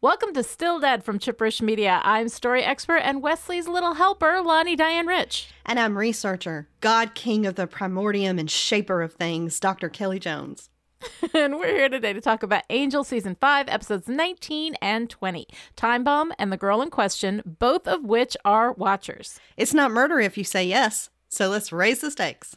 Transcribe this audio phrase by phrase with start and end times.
[0.00, 2.00] Welcome to Still Dead from Chipperish Media.
[2.04, 5.48] I'm story expert and Wesley's little helper, Lani Diane Rich.
[5.66, 9.88] And I'm researcher, God King of the Primordium and Shaper of Things, Dr.
[9.88, 10.70] Kelly Jones.
[11.34, 15.48] and we're here today to talk about Angel Season 5, episodes 19 and 20.
[15.74, 19.40] Time Bomb and The Girl in Question, both of which are Watchers.
[19.56, 22.56] It's not murder if you say yes, so let's raise the stakes.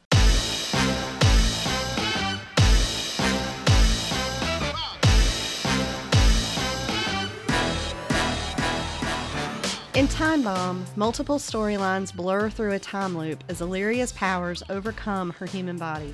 [10.12, 15.78] Time Bomb, multiple storylines blur through a time loop as Illyria's powers overcome her human
[15.78, 16.14] body.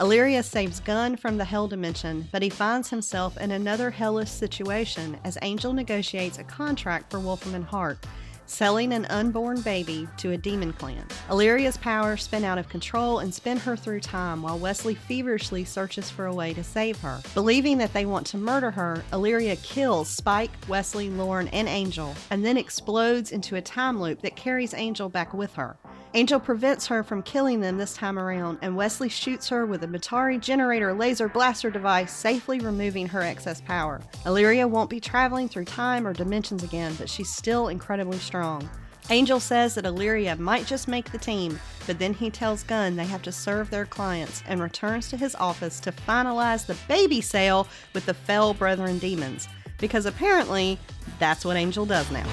[0.00, 5.16] Illyria saves Gunn from the Hell Dimension, but he finds himself in another hellish situation
[5.24, 8.04] as Angel negotiates a contract for Wolfram and Hart,
[8.46, 11.04] selling an unborn baby to a demon clan.
[11.30, 16.10] Illyria's powers spin out of control and spin her through time while Wesley feverishly searches
[16.10, 17.20] for a way to save her.
[17.34, 22.44] Believing that they want to murder her, Illyria kills Spike, Wesley, Lorne, and Angel, and
[22.44, 25.76] then explodes into a time loop that carries Angel back with her.
[26.16, 29.86] Angel prevents her from killing them this time around, and Wesley shoots her with a
[29.86, 34.00] Batari generator laser blaster device, safely removing her excess power.
[34.24, 38.66] Illyria won't be traveling through time or dimensions again, but she's still incredibly strong.
[39.10, 43.04] Angel says that Illyria might just make the team, but then he tells Gunn they
[43.04, 47.68] have to serve their clients and returns to his office to finalize the baby sale
[47.92, 50.78] with the Fell Brethren demons, because apparently
[51.18, 52.26] that's what Angel does now.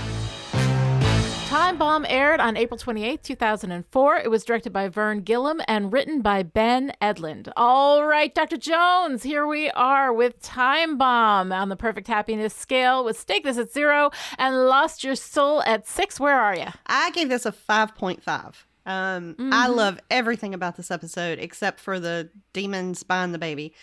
[1.54, 4.18] Time Bomb aired on April 28, 2004.
[4.18, 7.52] It was directed by Vern Gillum and written by Ben Edlund.
[7.56, 8.58] All right, Dr.
[8.58, 13.60] Jones, here we are with Time Bomb on the perfect happiness scale with Stake This
[13.60, 16.20] at zero and Lost Your Soul at six.
[16.20, 16.70] Where are you?
[16.88, 18.64] I gave this a 5.5.
[18.88, 19.54] Um, mm-hmm.
[19.54, 23.76] I love everything about this episode except for the demons buying the baby.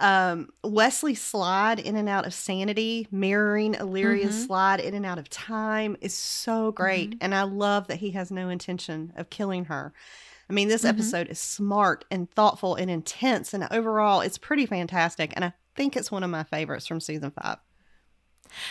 [0.00, 4.46] Um, Wesley slide in and out of sanity, mirroring Illyria's mm-hmm.
[4.46, 7.10] slide in and out of time, is so great.
[7.10, 7.18] Mm-hmm.
[7.20, 9.92] And I love that he has no intention of killing her.
[10.48, 10.98] I mean, this mm-hmm.
[10.98, 15.32] episode is smart and thoughtful and intense, and overall, it's pretty fantastic.
[15.36, 17.58] And I think it's one of my favorites from season five.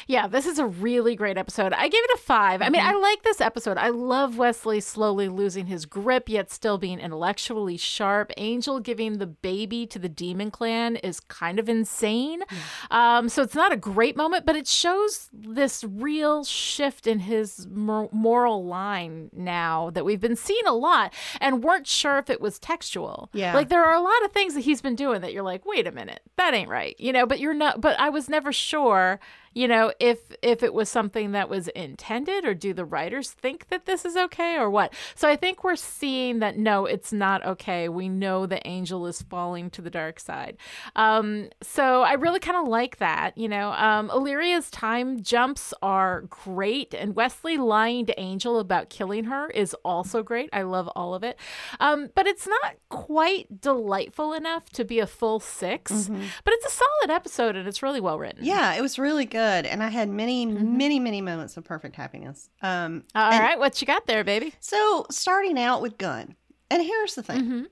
[0.07, 1.73] Yeah, this is a really great episode.
[1.73, 2.63] I gave it a 5 mm-hmm.
[2.63, 3.01] I mean, I mm-hmm.
[3.01, 3.77] like this episode.
[3.77, 8.31] I love Wesley slowly losing his grip, yet still being intellectually sharp.
[8.37, 12.43] Angel giving the baby to the demon clan is kind of insane.
[12.91, 17.67] Um, so it's not a great moment, but it shows this real shift in his
[17.69, 22.59] moral line now that we've been seeing a lot and weren't sure if it was
[22.59, 23.29] textual.
[23.33, 23.53] Yeah.
[23.53, 25.87] Like there are a lot of things that he's been doing that you're like, wait
[25.87, 26.95] a minute, that ain't right.
[26.99, 29.19] You know, but you're not, but I was never sure
[29.53, 33.67] you know if if it was something that was intended or do the writers think
[33.69, 34.93] that this is okay or what?
[35.15, 37.89] So i think we're seeing that no it's not okay.
[37.89, 40.57] We know the angel is falling to the dark side.
[40.95, 46.21] Um, so i really kind of like that you know um, illyria's time jumps are
[46.29, 50.49] great and wesley lying to angel about killing her is also great.
[50.53, 51.37] I love all of it.
[51.79, 56.23] Um, but it's not quite delightful enough to be a full 6 mm-hmm.
[56.43, 58.43] but it's a solid episode and it's really well written.
[58.43, 60.77] Yeah it was really good good, and I had many, mm-hmm.
[60.77, 62.49] many, many moments of perfect happiness.
[62.61, 64.53] Um, All and, right, what you got there, baby?
[64.59, 66.35] So starting out with Gunn,
[66.69, 67.63] and here's the thing, mm-hmm.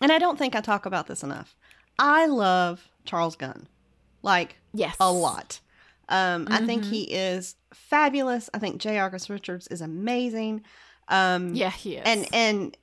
[0.00, 1.54] and I don't think I talk about this enough.
[1.98, 3.68] I love Charles Gunn,
[4.22, 5.60] like yes, a lot.
[6.08, 6.54] Um, mm-hmm.
[6.54, 6.92] I think mm-hmm.
[6.92, 8.48] he is fabulous.
[8.54, 8.98] I think J.
[8.98, 10.62] August Richards is amazing.
[11.08, 12.76] Um, yeah, he is, and and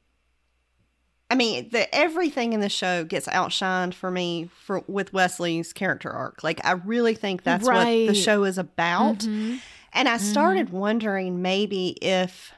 [1.29, 6.11] I mean, the everything in the show gets outshined for me for with Wesley's character
[6.11, 6.43] arc.
[6.43, 8.05] Like I really think that's right.
[8.05, 9.19] what the show is about.
[9.19, 9.55] Mm-hmm.
[9.93, 10.77] And I started mm-hmm.
[10.77, 12.53] wondering maybe if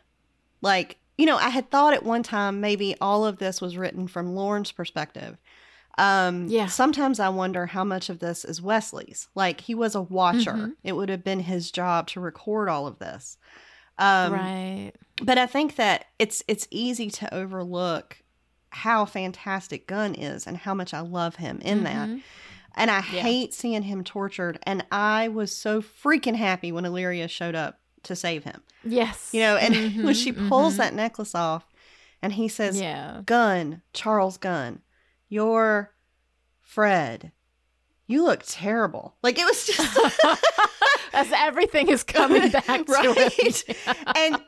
[0.62, 4.08] like, you know, I had thought at one time maybe all of this was written
[4.08, 5.38] from Lorne's perspective.
[5.98, 6.66] Um yeah.
[6.66, 9.30] sometimes I wonder how much of this is Wesley's.
[9.36, 10.52] Like he was a watcher.
[10.52, 10.72] Mm-hmm.
[10.84, 13.38] It would have been his job to record all of this.
[13.98, 14.92] Um right.
[15.22, 18.18] But I think that it's it's easy to overlook
[18.76, 21.84] how fantastic Gunn is and how much I love him in mm-hmm.
[21.86, 22.22] that.
[22.76, 23.22] And I yeah.
[23.22, 24.60] hate seeing him tortured.
[24.64, 28.62] And I was so freaking happy when Illyria showed up to save him.
[28.84, 29.30] Yes.
[29.32, 30.82] You know, and mm-hmm, when she pulls mm-hmm.
[30.82, 31.66] that necklace off
[32.22, 33.22] and he says, yeah.
[33.26, 34.82] Gunn, Charles Gunn,
[35.30, 35.94] you're
[36.60, 37.32] Fred.
[38.08, 39.16] You look terrible.
[39.24, 39.98] Like it was just
[41.14, 43.34] as everything is coming back right?
[43.40, 43.64] it.
[44.18, 44.42] and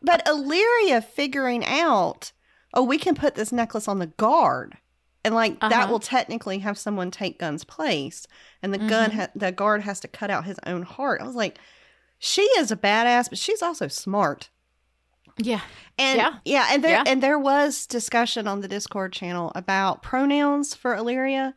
[0.00, 2.30] but Illyria figuring out
[2.74, 4.76] oh, we can put this necklace on the guard.
[5.24, 5.68] And like uh-huh.
[5.68, 8.26] that will technically have someone take Gunn's place,
[8.60, 8.88] and the mm-hmm.
[8.88, 11.20] gun, ha- the guard has to cut out his own heart.
[11.20, 11.58] I was like,
[12.18, 14.50] she is a badass, but she's also smart.
[15.38, 15.60] Yeah,
[15.98, 17.04] and yeah, yeah and there yeah.
[17.06, 21.54] and there was discussion on the Discord channel about pronouns for Illyria.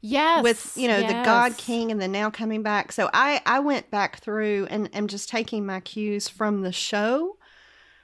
[0.00, 0.42] Yes.
[0.42, 1.56] with you know the God.
[1.56, 2.92] King and then now coming back.
[2.92, 7.36] So I I went back through and am just taking my cues from the show,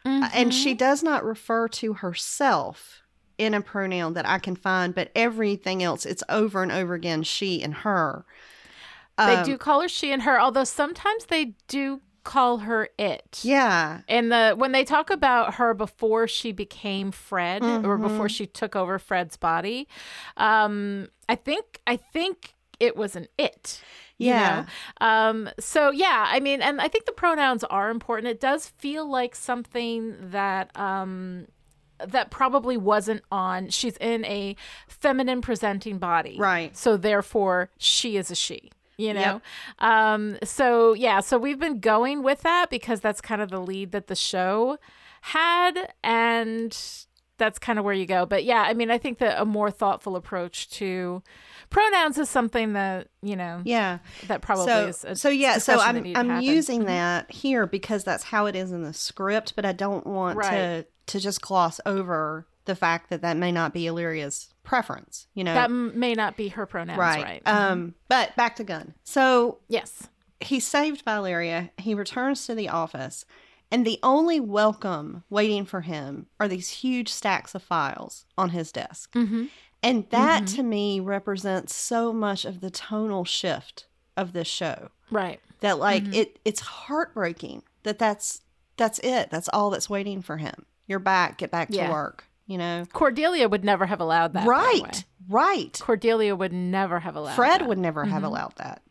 [0.04, 0.78] Uh, and she Mhm.
[0.78, 3.02] does not refer to herself
[3.36, 7.22] in a pronoun that I can find, but everything else it's over and over again
[7.22, 8.24] she and her.
[9.16, 13.40] They Um, do call her she and her, although sometimes they do call her it.
[13.42, 14.00] Yeah.
[14.08, 18.02] And the when they talk about her before she became Fred or Mhm.
[18.02, 19.88] before she took over Fred's body,
[20.36, 23.82] um, I think I think it was an it.
[24.18, 24.64] You Yeah.
[25.00, 25.06] know?
[25.06, 28.28] Um, so yeah, I mean, and I think the pronouns are important.
[28.28, 31.46] It does feel like something that um
[32.06, 34.54] that probably wasn't on she's in a
[34.86, 36.36] feminine presenting body.
[36.38, 36.76] Right.
[36.76, 38.70] So therefore she is a she.
[39.00, 39.40] You know?
[39.78, 43.92] Um, so yeah, so we've been going with that because that's kind of the lead
[43.92, 44.76] that the show
[45.20, 46.76] had and
[47.36, 48.26] that's kind of where you go.
[48.26, 51.22] But yeah, I mean I think that a more thoughtful approach to
[51.70, 53.98] pronouns is something that, you know, Yeah.
[54.26, 56.86] that probably so, is a so yeah, so I'm I'm using Mhm.
[56.86, 60.48] that here because that's how it is in the script, but I don't want to
[60.48, 60.86] Right.
[61.08, 65.54] to just gloss over the fact that that may not be Illyria's preference, you know.
[65.54, 67.22] that m- may not be her pronouns, right?
[67.24, 67.42] right.
[67.46, 68.94] Um but back to Gunn.
[69.04, 70.08] So yes.
[70.40, 71.70] he's saved by Illyria.
[71.78, 73.24] He returns to the office,
[73.70, 78.70] and the only welcome waiting for him are these huge stacks of files on his
[78.72, 79.12] desk.
[79.12, 79.46] Mm-hmm.
[79.82, 80.56] And that Mhm.
[80.56, 83.86] to me represents so much of the tonal shift
[84.16, 84.90] of this show.
[85.10, 85.40] Right.
[85.60, 86.14] That like Mhm.
[86.14, 88.42] it it's heartbreaking that that's
[88.76, 89.28] that's it.
[89.30, 90.66] That's all that's waiting for him.
[90.86, 91.90] You're back, get back to Yeah.
[91.90, 92.84] work, you know.
[92.92, 94.46] Cordelia would never have allowed that.
[94.46, 95.04] right.
[95.28, 95.78] Right.
[95.82, 97.68] Cordelia would never have allowed Fred that.
[97.68, 98.26] would never have Mhm.
[98.26, 98.82] allowed that.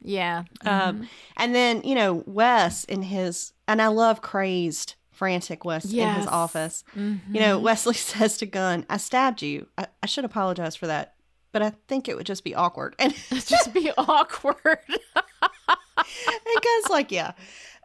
[0.00, 0.44] Yeah.
[0.64, 1.08] Um, Mhm.
[1.36, 5.96] And then, you know, Wes in his, and I love crazy, frantic Wes in his
[5.96, 6.26] Yes.
[6.28, 6.84] office.
[6.94, 7.62] You know, Mhm.
[7.62, 9.66] Wesley says to Gunn, I stabbed you.
[9.78, 11.14] I, I should apologize for that,
[11.52, 12.94] but I think it would just be awkward.
[12.98, 14.58] And, It'd just be awkward.
[14.86, 17.32] and Gunn's like, yeah.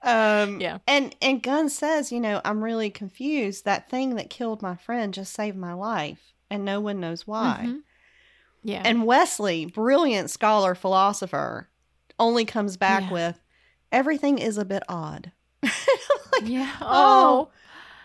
[0.03, 0.79] Um, Yeah.
[0.87, 3.65] And, and Gunn says, you know, I'm really confused.
[3.65, 7.63] That thing that killed my friend just saved my life, and no one knows why.
[7.65, 7.79] Mhm.
[8.63, 8.81] Yeah.
[8.85, 11.69] And Wesley, brilliant scholar, philosopher,
[12.17, 13.11] only comes back Yeah.
[13.11, 13.39] with,
[13.91, 15.31] everything is a bit odd.
[15.63, 16.75] like, yeah.
[16.81, 17.49] oh,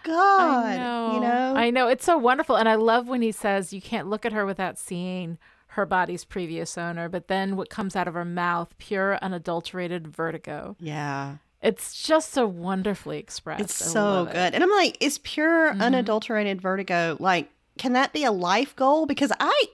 [0.06, 1.12] Oh, God, know.
[1.14, 1.88] you know, I know.
[1.88, 2.56] It's so wonderful.
[2.56, 6.24] And I love when he says you can't look at her without seeing her body's
[6.24, 10.76] previous owner, but then what comes out of her mouth, pure unadulterated vertigo.
[10.78, 13.62] yeah, It's just so wonderfully expressed.
[13.62, 14.32] it's I so love it.
[14.34, 14.54] good.
[14.54, 15.80] And I'm like, is pure Mhm.
[15.80, 17.50] unadulterated vertigo like?
[17.78, 19.06] Can that be a life goal?
[19.06, 19.64] Because I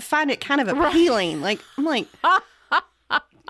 [0.00, 0.88] find it kind of Right.
[0.88, 1.40] appealing.
[1.42, 2.06] Like, I'm like,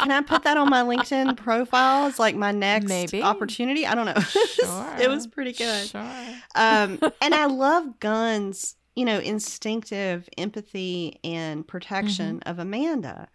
[0.00, 3.23] can I put that on my LinkedIn profile as like my next Maybe.
[3.23, 3.87] opportunity?
[3.87, 4.20] I don't know.
[4.20, 4.97] Sure.
[5.00, 5.88] it was pretty good.
[5.88, 6.00] Sure.
[6.55, 13.29] um, and I love Gunn's, you know, instinctive empathy and protection of Amanda.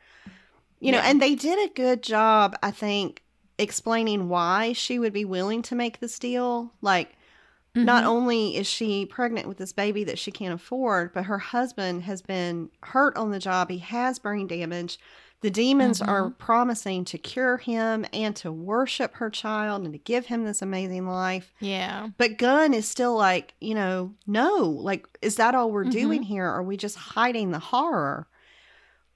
[0.80, 1.10] You know, Yeah.
[1.10, 3.24] and they did a good job, I think,
[3.58, 6.74] explaining why she would be willing to make this deal.
[6.82, 7.14] Like,
[7.74, 8.08] not Mhm.
[8.08, 12.22] only is she pregnant with this baby that she can't afford, but her husband has
[12.22, 13.70] been hurt on the job.
[13.70, 14.98] He has brain damage.
[15.45, 20.25] The demons are promising to cure him and to worship her child and to give
[20.25, 21.53] him this amazing life.
[21.59, 22.09] Yeah.
[22.18, 26.45] But Gunn is still like, you know, no, like, is that all we're doing here?
[26.47, 28.27] Are we just hiding the horror?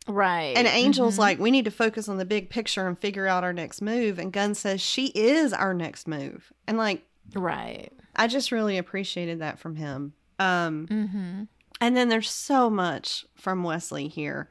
[0.08, 0.54] Right.
[0.56, 1.20] And Angel's Mhm.
[1.20, 4.20] like, we need to focus on the big picture and figure out our next move.
[4.20, 6.54] And Gunn says she is our next move.
[6.68, 7.92] And like, right.
[8.16, 10.14] I just really appreciated that from him.
[10.38, 11.44] Um, Mm-hmm.
[11.82, 14.48] and then there's so much from Wesley here.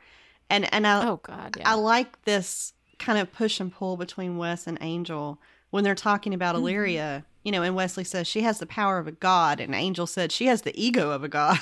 [0.51, 1.57] And and I Oh God.
[1.59, 1.71] Yeah.
[1.71, 5.41] I like this kind of push and pull between Wes and Angel
[5.71, 6.59] when they're talking about Mhm.
[6.61, 7.25] Illyria.
[7.45, 10.33] You know, and Wesley says she has the power of a god, and Angel said
[10.33, 11.59] she has the ego of a god.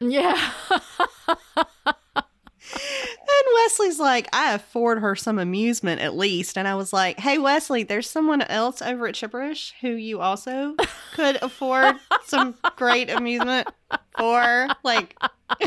[0.00, 0.52] yeah.
[3.32, 6.58] And Wesley's like, I afford her some amusement at least.
[6.58, 10.74] And I was like, hey, Wesley, there's someone else over at Chipperish who you also
[11.14, 13.68] could afford some great amusement
[14.16, 14.68] for.
[14.84, 15.16] Like,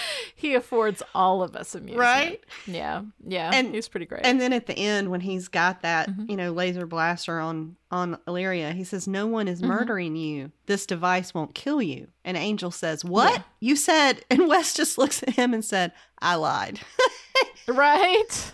[0.34, 1.98] he affords all of us amusement.
[2.00, 2.44] right?
[2.66, 3.02] Yeah.
[3.26, 3.50] Yeah.
[3.52, 4.22] And- he's pretty great.
[4.24, 6.30] And then at the end, when he's got that, Mhm.
[6.30, 9.66] you know, laser blaster on on Illyria, he says, "No one is Mhm.
[9.68, 10.50] murdering you.
[10.66, 13.42] This device won't kill you." And Angel says, "What Yeah.
[13.60, 16.80] you said?" And Wes just looks at him and said, "I lied."
[17.68, 18.52] right.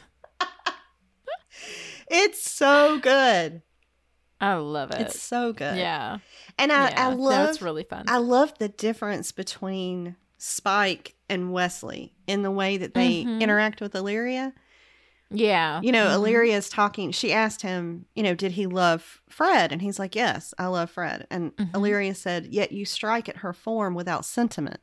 [2.10, 3.62] it's so good.
[4.40, 5.00] I love it.
[5.02, 5.76] It's so good.
[5.78, 6.18] yeah.
[6.58, 7.08] and I yeah.
[7.08, 8.04] I love it's really fun.
[8.08, 13.40] I love the difference between Spike and Wesley in the way that they Mhm.
[13.40, 14.52] interact with Illyria.
[15.30, 15.80] yeah.
[15.82, 16.14] You know, Mhm.
[16.14, 17.10] Illyria is talking.
[17.12, 19.72] She asked him, you know, did he love Fred?
[19.72, 21.26] And he's like, yes, I love Fred.
[21.30, 21.74] And Mhm.
[21.74, 24.80] Illyria said, yet you strike at her form without sentiment.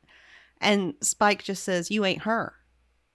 [0.60, 2.54] And Spike just says, "You ain't her."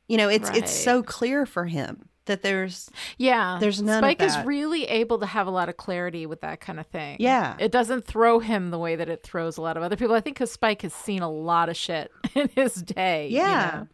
[0.07, 3.57] You know, it's it's so clear for him that there's Yeah.
[3.59, 6.79] There's none Spike is really able to have a lot of clarity with that kind
[6.79, 7.17] of thing.
[7.19, 7.55] Yeah.
[7.59, 10.15] It doesn't throw him the way that it throws a lot of other people.
[10.15, 13.27] I think because Spike has seen a lot of shit in his day.
[13.29, 13.71] you Yeah.
[13.73, 13.87] know?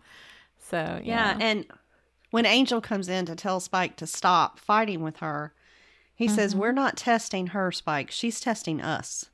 [0.59, 1.45] So, Yeah, yeah.
[1.45, 1.65] and
[2.29, 5.53] when Angel comes in to tell Spike to stop fighting with her,
[6.15, 6.61] he says, Mm-hmm.
[6.61, 8.11] "We're not testing her, Spike.
[8.11, 9.25] She's testing us."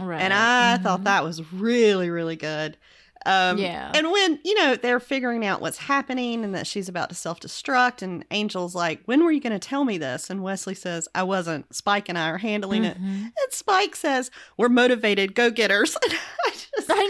[0.00, 0.20] right.
[0.22, 2.76] And I thought that was really, really good.
[3.26, 3.90] Um, Yeah.
[3.94, 8.00] And when you know they're figuring out what's happening and that she's about to self-destruct,
[8.02, 11.22] and Angel's like, "When were you going to tell me this?" And Wesley says, "I
[11.24, 11.74] wasn't.
[11.74, 13.04] Spike and I are handling it." Mhm.
[13.24, 17.04] And Spike says, "We're motivated go-getters." I just, I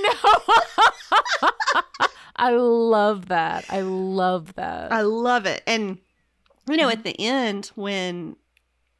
[1.42, 1.50] know.
[2.36, 3.64] I love that.
[3.70, 4.92] I love that.
[4.92, 5.62] I love it.
[5.66, 5.98] And
[6.68, 6.76] you Mm-hmm.
[6.82, 8.36] know, at the end when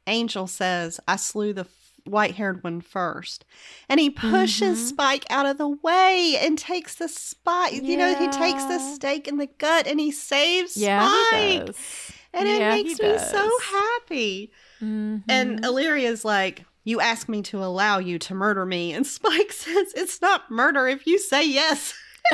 [0.07, 1.65] Angel says, "I slew the
[2.07, 3.45] white-haired one first.
[3.89, 4.87] and he pushes Mhm.
[4.87, 7.73] Spike out of the way and takes the spike.
[7.73, 12.13] You know, he takes the stake in the gut and he saves yeah, Spike, he
[12.33, 14.51] and Yeah, it makes me so happy.
[14.81, 15.63] And Mhm.
[15.65, 16.65] Illyria's like.
[16.83, 18.93] You asked me to allow you to murder me.
[18.93, 21.93] And Spike says, It's not murder if you say yes.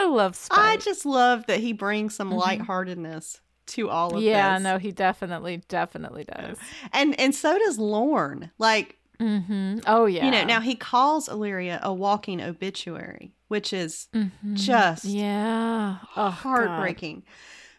[0.00, 0.58] I love Spike.
[0.58, 4.64] I just love that he brings some lightheartedness to all of yeah, this.
[4.64, 6.58] no, he definitely, definitely does.
[6.92, 8.50] And and so does Lorne.
[8.58, 9.80] Like, Mm-hmm.
[9.88, 10.24] Oh yeah.
[10.24, 14.30] you know, now he calls Illyria a walking obituary, which is Mhm.
[14.54, 16.30] just yeah, oh, God.
[16.30, 17.24] heartbreaking.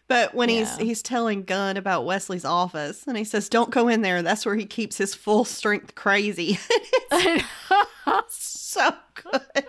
[0.06, 0.84] But when he's Yeah.
[0.84, 4.56] he's telling Gunn about Wesley's office and he says, Don't go in there, that's where
[4.56, 6.58] he keeps his full strength crazy.
[8.28, 9.64] so good.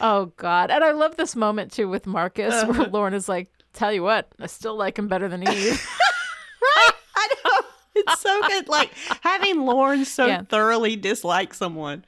[0.00, 2.72] oh God, and I love this moment too with Marcus, Uh-huh.
[2.72, 5.86] where Lorne is like, "Tell you what, I still like him better than Eve."
[6.60, 6.90] Right?
[7.16, 7.66] I know.
[7.94, 8.68] It's so good.
[8.68, 8.90] Like
[9.22, 10.42] having Lorne so Yeah.
[10.42, 12.04] thoroughly dislike someone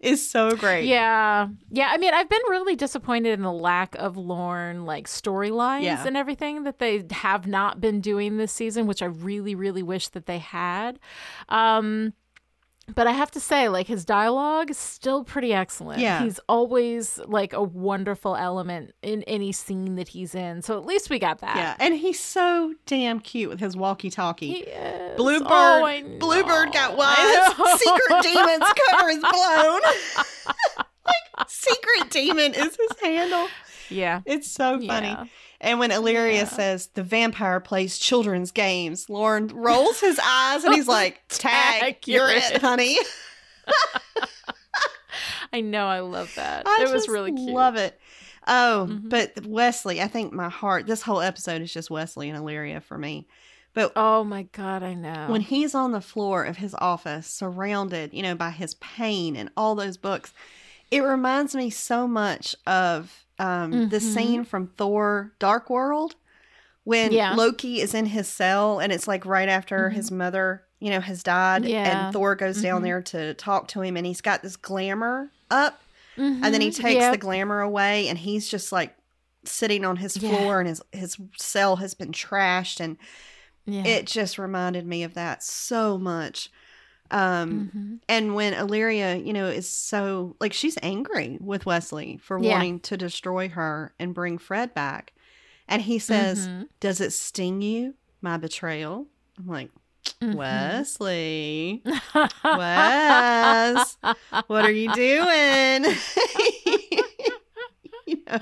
[0.00, 0.84] is so great.
[0.86, 1.48] Yeah.
[1.70, 1.88] Yeah.
[1.90, 6.04] I mean, I've been really disappointed in the lack of Lorne like storylines Yeah.
[6.06, 10.08] and everything that they have not been doing this season, which I really, really wish
[10.08, 10.98] that they had.
[11.48, 12.12] Um,
[12.94, 16.00] but I have to say, like, his dialogue is still pretty excellent.
[16.00, 16.22] Yeah.
[16.22, 20.60] He's always like a wonderful element in any scene that he's in.
[20.62, 21.56] So at least we got that.
[21.56, 24.48] Yeah, and he's so damn cute with his walkie-talkie.
[24.52, 25.16] He is.
[25.16, 27.78] Bluebird, Oh, Bluebird got wise.
[27.78, 29.80] Secret demon's cover is blown.
[31.06, 33.48] like secret demon is his handle.
[33.90, 34.20] Yeah.
[34.24, 35.08] It's so funny.
[35.08, 35.24] Yeah.
[35.60, 36.44] And when Illyria Yeah.
[36.44, 42.28] says the vampire plays children's games, Lorne rolls his eyes and he's like, "Tag, you're
[42.30, 42.98] it, it." honey."
[45.52, 45.86] I know.
[45.86, 46.66] I love that.
[46.66, 47.50] I it was really cute.
[47.54, 47.98] Love it.
[48.46, 49.08] Oh, Mhm.
[49.08, 50.86] but Wesley, I think my heart.
[50.86, 53.26] This whole episode is just Wesley and Illyria for me.
[53.72, 54.82] But Oh my God.
[54.82, 55.26] I know.
[55.28, 59.48] when he's on the floor of his office, surrounded, you know, by his pain and
[59.56, 60.32] all those books,
[60.90, 64.14] it reminds me so much of um, the Mhm.
[64.14, 66.16] scene from Thor: Dark World
[66.84, 67.34] when Yeah.
[67.34, 69.94] Loki is in his cell, and it's like right after Mhm.
[69.94, 72.06] his mother, you know, has died, Yeah.
[72.06, 72.84] and Thor goes down Mhm.
[72.84, 75.80] there to talk to him, and he's got this glamour up,
[76.16, 76.76] and then he Mhm.
[76.76, 77.12] takes Yep.
[77.12, 78.94] the glamour away, and he's just like
[79.44, 80.28] sitting on his Yeah.
[80.28, 82.96] floor, and his his cell has been trashed, and
[83.66, 83.84] yeah.
[83.84, 86.50] it just reminded me of that so much.
[87.10, 88.00] Um, Mhm.
[88.08, 92.52] and when Illyria, you know, is so like she's angry with Wesley for Yeah.
[92.52, 95.12] wanting to destroy her and bring Fred back,
[95.68, 96.68] and he says, Mhm.
[96.80, 99.06] "Does it sting you, my betrayal?"
[99.38, 99.70] I'm like,
[100.20, 100.34] Mhm.
[100.34, 101.82] Wesley,
[102.44, 103.96] Wes,
[104.46, 105.94] what are you doing?
[108.06, 108.38] you know.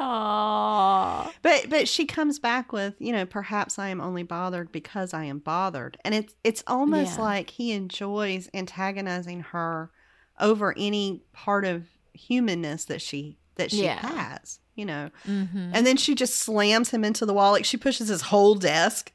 [0.00, 1.32] Aw.
[1.42, 5.24] But but she comes back with, you know, perhaps I am only bothered because I
[5.24, 5.98] am bothered.
[6.04, 7.24] And it's it's almost Yeah.
[7.24, 9.90] like he enjoys antagonizing her
[10.38, 14.06] over any part of humanness that she that she Yeah.
[14.06, 15.10] has, you know.
[15.26, 15.70] Mhm.
[15.74, 19.12] And then she just slams him into the wall like she pushes his whole desk.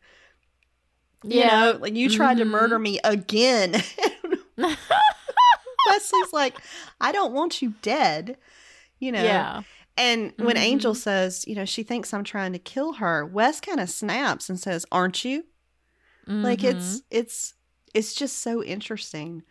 [1.23, 1.47] You Yeah.
[1.71, 2.49] know, like you tried to Mhm.
[2.49, 3.81] murder me again.
[4.57, 6.57] Wesley's like,
[7.01, 8.37] I don't want you dead.
[8.99, 9.23] You know.
[9.23, 9.61] Yeah.
[9.97, 10.97] And when Angel Mhm.
[10.97, 14.59] says, you know, she thinks I'm trying to kill her, Wes kind of snaps and
[14.59, 15.45] says, "Aren't you?"
[16.27, 16.71] Like Mhm.
[16.75, 17.53] it's it's
[17.93, 19.43] it's just so interesting.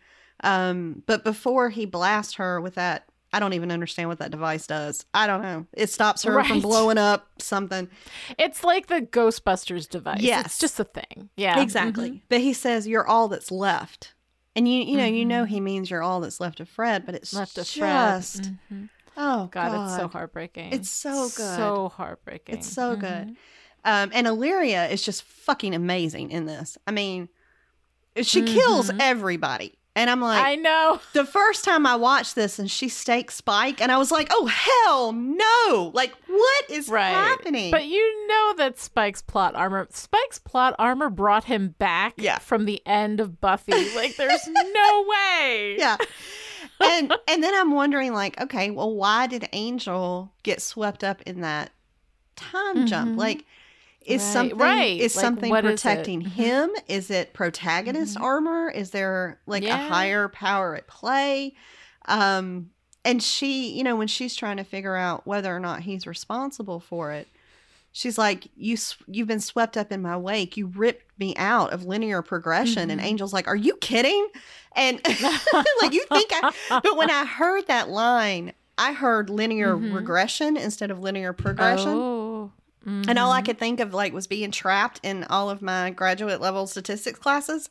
[0.43, 4.67] Um, but before he blasts her with that, I don't even understand what that device
[4.67, 5.05] does.
[5.13, 5.65] I don't know.
[5.73, 7.89] It stops her from blowing up something.
[8.37, 10.21] It's like the Ghostbusters device.
[10.21, 10.45] Yes.
[10.45, 11.29] It's just a thing.
[11.37, 11.59] Yeah.
[11.61, 12.09] exactly.
[12.11, 12.21] Mhm.
[12.29, 14.13] But he says, "You're all that's left."
[14.55, 15.47] And you you know you know Mhm.
[15.49, 18.21] he means you're all that's left of Fred, but it's Left of just Fred.
[18.71, 18.89] Mhm.
[19.17, 20.73] Oh God, it's so heartbreaking.
[20.73, 21.55] It's so good.
[21.57, 22.55] So heartbreaking.
[22.55, 23.29] It's so good.
[23.29, 23.35] Mhm.
[23.87, 26.77] Um, and Illyria is just fucking amazing in this.
[26.87, 27.29] I mean,
[28.21, 28.97] she kills Mhm.
[28.99, 29.77] everybody.
[29.97, 30.99] And I'm like, I know.
[31.13, 34.45] the first time I watched this and she staked Spike, and I was like, oh,
[34.47, 35.91] hell no.
[35.93, 37.11] Like, what is Right.
[37.11, 37.71] happening?
[37.71, 42.39] But you know that Spike's plot armor Spike's plot armor brought him back Yeah.
[42.39, 43.71] from the end of Buffy.
[43.95, 45.75] Like there's no way.
[45.79, 45.95] yeah.
[46.83, 51.41] And and then I'm wondering, like, okay, well, why did Angel get swept up in
[51.41, 51.71] that
[52.35, 53.15] time jump?
[53.15, 53.17] Mhm.
[53.17, 53.45] Like,
[54.05, 54.99] is Right, something right.
[54.99, 56.25] is Like, something what is protecting Mhm.
[56.27, 56.71] him?
[56.87, 58.21] Is it protagonist Mhm.
[58.21, 58.69] armor?
[58.69, 61.55] Is there like a higher power at play?
[62.07, 62.71] Um,
[63.03, 66.79] and she, you know, when she's trying to figure out whether or not he's responsible
[66.79, 67.27] for it,
[67.97, 68.75] she's like, "You
[69.07, 70.57] you've been swept up in my wake.
[70.57, 73.05] You ripped me out of linear progression." And Mhm.
[73.05, 74.27] Angel's like, "Are you kidding?"
[74.75, 74.99] And
[75.81, 76.51] like, you think I?
[76.83, 79.93] But when I heard that line, I heard linear Mhm.
[79.93, 81.93] regression instead of linear progression.
[81.93, 82.51] Oh.
[83.07, 83.45] And all I Mhm.
[83.45, 87.69] could think of like was being trapped in all of my graduate level statistics classes.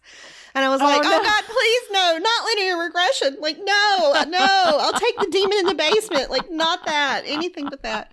[0.57, 1.23] And I was Oh, like, oh.
[1.23, 3.37] God, please no, not linear regression.
[3.41, 4.39] Like, no, no,
[4.81, 6.31] I'll take the demon in the basement.
[6.31, 8.11] Like, not that, anything but that.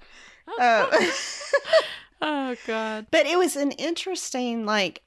[0.60, 0.88] Uh,
[2.24, 3.07] Oh god.
[3.10, 5.01] but it was an interesting like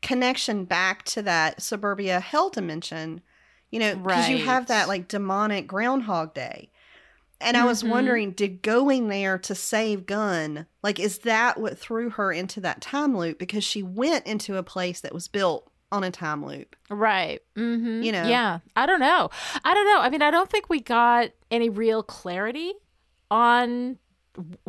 [0.00, 3.20] connection back to that suburbia hell dimension,
[3.70, 6.70] you know, because you have that like demonic Groundhog Day.
[7.40, 7.88] And I was Mhm.
[7.90, 12.80] wondering, did going there to save Gunn, like, is that what threw her into that
[12.80, 13.38] time loop?
[13.38, 16.76] Because she went into a place that was built on a time loop.
[16.88, 17.40] Right.
[17.56, 18.02] Mm-hmm.
[18.02, 18.22] You know.
[18.28, 18.60] Yeah.
[18.76, 19.28] I don't know.
[19.64, 20.00] I don't know.
[20.00, 22.74] I mean, I don't think we got any real clarity
[23.28, 23.98] on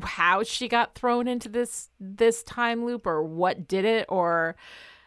[0.02, 4.56] how she got thrown into this this time loop or what did it or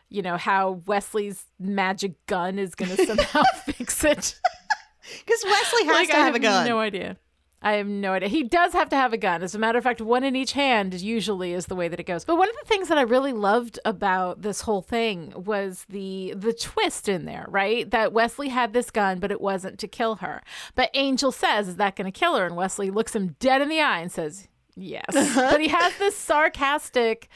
[0.09, 4.39] you know how Wesley's magic gun is going to somehow fix it.
[5.25, 6.67] Because Wesley has Like, to I have a gun.
[6.67, 7.17] No idea.
[7.63, 8.29] I have no idea.
[8.29, 9.43] He does have to have a gun.
[9.43, 12.05] As a matter of fact, one in each hand usually is the way that it
[12.05, 12.25] goes.
[12.25, 16.35] But one of the things that I really loved about this whole thing was the
[16.37, 17.91] the twist in there, right?
[17.91, 20.43] That Wesley had this gun, but it wasn't to kill her.
[20.75, 23.69] But Angel says, "Is that going to kill her?" And Wesley looks him dead in
[23.69, 27.29] the eye and says, "Yes." but he has this sarcastic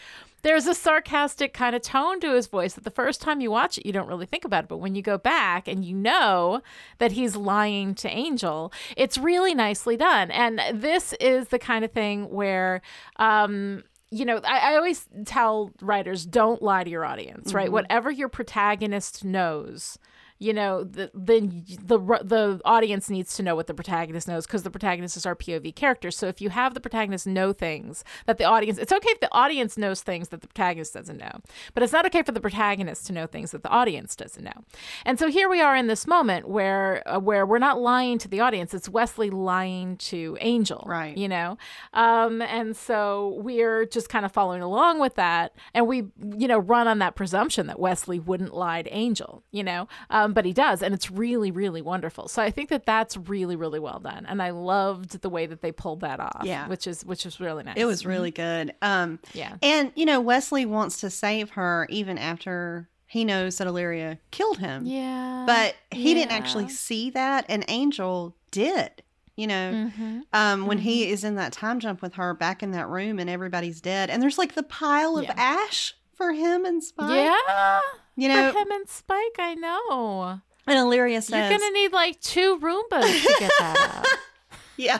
[0.43, 3.79] there's a sarcastic kind of tone to his voice that the first time you watch
[3.79, 4.69] it, you don't really think about it.
[4.69, 6.63] But when you go back and you know
[6.99, 10.31] that he's lying to Angel, it's really nicely done.
[10.31, 12.81] And this is the kind of thing where,
[13.17, 17.69] um, you know, I, I always tell writers don't lie to your audience, right?
[17.69, 17.73] Mhm.
[17.73, 19.99] Whatever your protagonist knows.
[20.41, 24.63] You know, the, then the the audience needs to know what the protagonist knows because
[24.63, 26.11] the protagonist is our POV character.
[26.11, 29.29] So if you have the protagonist know things that the audience, it's okay if the
[29.33, 31.41] audience knows things that the protagonist doesn't know,
[31.75, 34.65] but it's not okay for the protagonist to know things that the audience doesn't know.
[35.05, 38.29] And so here we are in this moment where uh, where we're not lying to
[38.29, 41.17] the audience; it's Wesley lying to Angel, Right.
[41.17, 41.59] You know,
[41.93, 46.05] um, and so we're just kind of following along with that, and we
[46.39, 50.30] you know run on that presumption that Wesley wouldn't lie to Angel, you know, um,
[50.33, 52.29] but he does, and it's really really wonderful.
[52.29, 55.61] So I think that that's really really well done, and I loved the way that
[55.63, 56.69] they pulled that off, Yeah.
[56.69, 57.75] which is which is really nice.
[57.77, 58.75] It was really good.
[58.83, 59.57] Um, yeah.
[59.63, 64.59] and, you know, Wesley wants to save her even after he knows that Illyria killed
[64.59, 64.87] him.
[64.87, 65.45] Yeah.
[65.47, 69.03] But he didn't actually see that, and Angel did.
[69.37, 70.23] You know, Mhm.
[70.35, 73.31] um, when he is in that time jump with her back in that room and
[73.31, 75.35] everybody's dead, and there's like the pile of Yeah.
[75.37, 77.11] ash for him and Spike.
[77.25, 77.81] Yeah.
[78.21, 80.41] You know, For him and Spike, I know.
[80.67, 83.77] and Illyria says, You're gonna need like two Roombas to get that
[84.53, 84.59] up.
[84.77, 84.99] Yeah.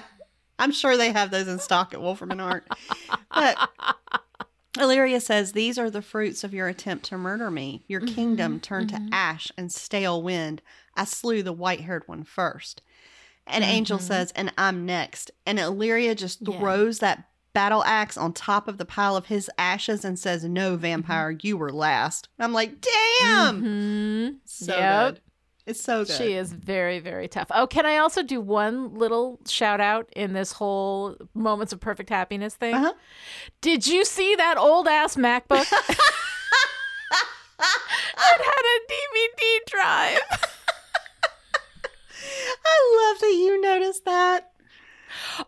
[0.59, 2.67] I'm sure they have those in stock at Wolfram and Hart.
[3.35, 3.57] But
[4.79, 7.85] Illyria says, These are the fruits of your attempt to murder me.
[7.89, 9.09] Your kingdom Mhm, turned mhm.
[9.11, 10.63] to ash and stale wind.
[10.97, 12.83] I slew the white haired one first.
[13.47, 14.03] And Angel Mhm.
[14.03, 15.31] says, And I'm next.
[15.45, 16.59] And Illyria just Yeah.
[16.59, 20.77] throws that battle axe on top of the pile of his ashes and says, No,
[20.77, 21.47] vampire, Mm-hmm.
[21.47, 22.29] you were last.
[22.39, 22.81] I'm like,
[23.21, 23.63] Damn.
[23.63, 24.37] Mhm.
[24.45, 25.15] So Yep.
[25.15, 25.21] good.
[25.67, 26.17] It's so good.
[26.17, 27.49] She is very, very tough.
[27.55, 32.09] Oh, can I also do one little shout out in this whole moments of perfect
[32.11, 32.75] happiness thing?
[32.75, 32.93] Uh-huh.
[33.61, 35.71] Did you see that old ass MacBook?
[35.71, 36.01] it
[38.41, 40.21] had a DVD drive.
[42.65, 44.50] I love that you noticed that.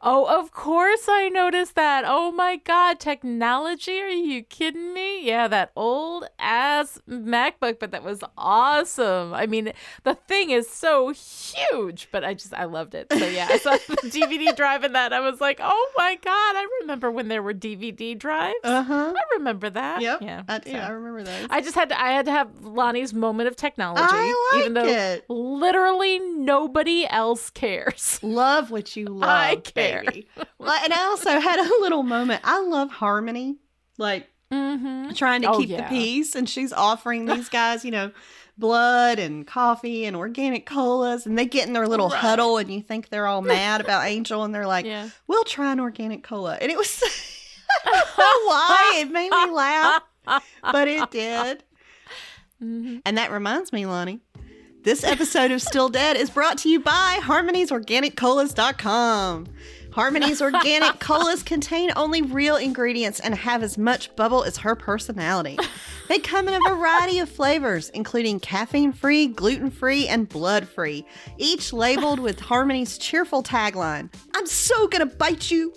[0.02, 2.04] Oh, of course I noticed that.
[2.06, 4.00] Oh my god, technology?
[4.00, 5.26] Are you kidding me?
[5.26, 9.32] Yeah, that old ass MacBook, but that was awesome.
[9.34, 9.72] I mean,
[10.04, 13.06] the thing is so huge, but I just I loved it.
[13.12, 15.12] So yeah, I saw the DVD drive in that.
[15.12, 19.12] I was like, "Oh my god, I remember when there were DVD drives." Uh huh.
[19.16, 20.00] I remember that.
[20.02, 20.22] Yep.
[20.22, 20.42] Yeah.
[20.48, 20.72] I so.
[20.72, 21.46] I remember that.
[21.50, 24.74] I just had to I had to have Lani's moment of technology I like even
[24.74, 25.24] though it.
[25.28, 28.18] literally nobody else cares.
[28.22, 29.22] Love what you love.
[29.30, 30.02] I care.
[30.06, 30.28] baby.
[30.60, 32.40] And I also had a little moment.
[32.44, 33.56] I love Harmony,
[33.98, 35.14] like Mhm.
[35.16, 35.82] trying to Oh, keep yeah.
[35.82, 38.10] the peace, and she's offering these guys, you know,
[38.58, 42.18] blood and coffee and organic colas, and they get in their little Right.
[42.18, 45.08] huddle, and you think they're all mad about Angel, and they're like, Yeah.
[45.26, 47.02] "We'll try an organic cola," and it was.
[47.84, 50.02] I don't know why it made me laugh,
[50.62, 51.64] but it did.
[52.62, 53.02] Mhm.
[53.06, 54.20] And that reminds me, Lani,
[54.82, 59.46] this episode of Still Dead is brought to you by HarmoniesOrganicColas.com.
[59.92, 65.56] Harmony's organic colas contain only real ingredients and have as much bubble as her personality.
[66.08, 71.06] They come in a variety of flavors, including caffeine free, gluten free, and blood free,
[71.38, 75.72] each labeled with Harmony's cheerful tagline I'm so gonna bite you.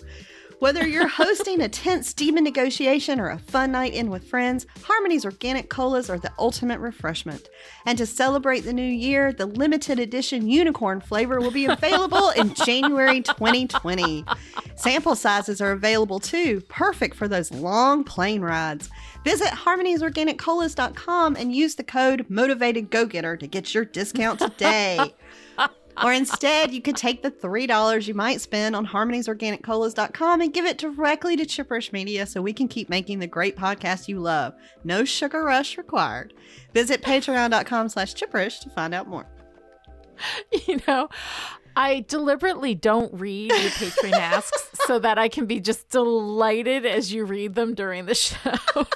[0.58, 5.26] Whether you're hosting a tense demon negotiation or a fun night in with friends, Harmony's
[5.26, 7.50] organic colas are the ultimate refreshment.
[7.84, 12.54] And to celebrate the new year, the limited edition unicorn flavor will be available in
[12.54, 14.24] January 2020.
[14.76, 18.88] Sample sizes are available too, perfect for those long plane rides.
[19.24, 25.14] Visit harmoniesorganiccolas.com and use the code MotivatedGoGetter to get your discount today.
[26.02, 30.78] Or instead, you could take the $3 you might spend on harmoniesorganiccolas.com and give it
[30.78, 34.54] directly to Chipperish Media so we can keep making the great podcast you love.
[34.84, 36.34] No sugar rush required.
[36.74, 39.26] Visit patreon.com slash chipperish to find out more.
[40.66, 41.10] You know,
[41.76, 47.12] I deliberately don't read your Patreon asks so that I can be just delighted as
[47.12, 48.54] you read them during the show.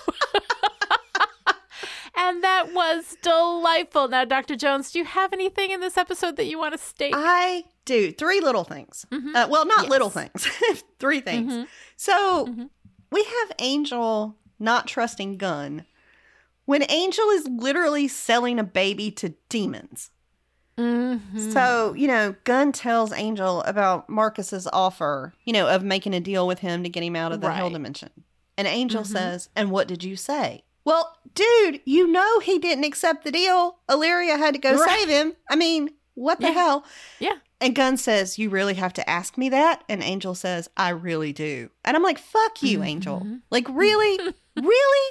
[2.65, 4.09] that was delightful.
[4.09, 4.57] Now, Dr.
[4.57, 7.15] Jones, do you have anything in this episode that you want to state?
[7.17, 9.07] I do three little things.
[9.11, 9.35] Mhm.
[9.35, 9.91] Uh, well, not Yes.
[9.91, 10.47] little things,
[10.99, 11.53] three things.
[11.53, 11.67] Mhm.
[11.97, 12.71] So Mhm.
[13.11, 15.87] we have Angel not trusting Gunn
[16.67, 20.11] when Angel is literally selling a baby to demons.
[20.79, 21.53] Mhm.
[21.53, 26.47] So, you know, Gunn tells Angel about Marcus's offer, you know, of making a deal
[26.47, 28.11] with him to get him out of the hell dimension.
[28.57, 29.07] And Angel Mhm.
[29.07, 30.65] says, And what did you say?
[30.85, 33.79] Well, dude, you know he didn't accept the deal.
[33.91, 34.99] Illyria had to go Right.
[35.01, 35.35] save him.
[35.51, 36.53] I mean, what the Yeah.
[36.53, 36.85] hell?
[37.19, 37.37] Yeah.
[37.61, 39.85] And Gunn says, You really have to ask me that?
[39.89, 41.71] And Angel says, I really do.
[41.85, 43.21] And I'm like, Fuck you, Angel.
[43.21, 43.43] Mhm.
[43.51, 44.19] Like, really?
[44.57, 45.11] really?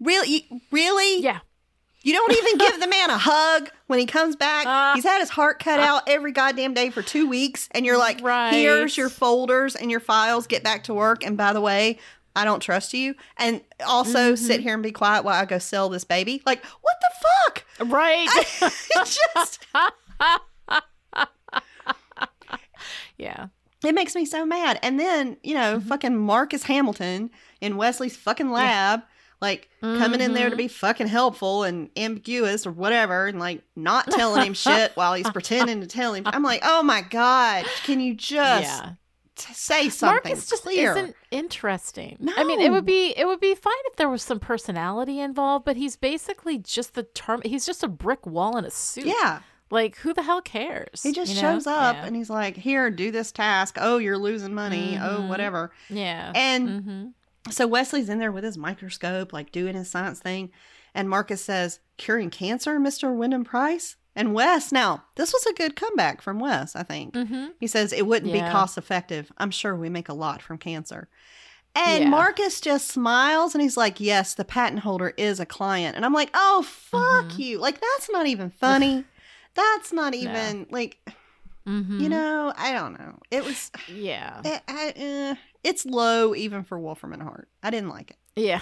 [0.00, 0.62] Really?
[0.70, 1.20] Really?
[1.20, 1.40] yeah.
[2.02, 4.66] You don't even give the man a hug when he comes back.
[4.66, 7.66] Uh, He's had his heart cut out every goddamn day for two weeks.
[7.70, 8.50] And you're like, Right.
[8.52, 10.46] here's your folders and your files.
[10.46, 11.24] Get back to work.
[11.24, 11.98] And by the way,
[12.36, 13.14] I don't trust you.
[13.36, 14.38] And also Mhm.
[14.38, 16.42] sit here and be quiet while I go sell this baby.
[16.44, 17.64] Like, what the fuck?
[17.90, 18.28] Right.
[18.62, 19.66] it just,
[23.18, 23.46] yeah.
[23.84, 24.78] it makes me so mad.
[24.82, 25.86] And then, you know, Mhm.
[25.88, 29.02] fucking Marcus Hamilton in Wesley's fucking lab.
[29.40, 30.58] Like coming in there to Mhm.
[30.58, 35.28] be fucking helpful and ambiguous or whatever, and like not telling him shit while he's
[35.32, 36.22] pretending to tell him.
[36.26, 38.92] I'm like, oh my god, can you just yeah.
[39.36, 40.92] T- say something Marcus just clear?
[40.92, 42.28] isn't interesting.
[42.36, 45.64] I mean, it would be it would be fine if there was some personality involved,
[45.64, 47.42] but he's basically just the term.
[47.44, 49.06] He's just a brick wall in a suit.
[49.06, 51.02] yeah, Like who the hell cares?
[51.02, 51.54] he just you know?
[51.54, 52.04] shows up Yeah.
[52.06, 53.76] and he's like, here, do this task.
[53.80, 54.96] Oh, you're losing money.
[55.00, 55.28] Oh, Mhm.
[55.28, 55.72] whatever.
[55.90, 56.30] yeah.
[56.34, 57.06] And hmm
[57.50, 60.50] so Wesley's in there with his microscope, like doing his science thing,
[60.94, 66.22] and Marcus says, "Curing cancer, Mister Wyndam-Pryce." And Wes, now this was a good comeback
[66.22, 67.14] from Wes, I think.
[67.16, 69.32] hmm He says it wouldn't be cost effective.
[69.38, 71.08] I'm sure we make a lot from cancer.
[71.76, 72.10] And Yeah.
[72.10, 75.96] Marcus just smiles and he's like, Yes, the patent holder is a client.
[75.96, 77.00] And I'm like, Oh, fuck
[77.32, 77.38] Mhm.
[77.38, 77.58] you.
[77.58, 79.04] Like, that's not even funny.
[79.54, 80.98] that's not even, like,
[81.66, 83.18] hmm you know, I don't know.
[83.30, 84.40] It was, Yeah.
[84.44, 87.48] it, I, eh, it's low even for Wolfram and Hart.
[87.62, 88.16] I didn't like it.
[88.36, 88.60] Yeah.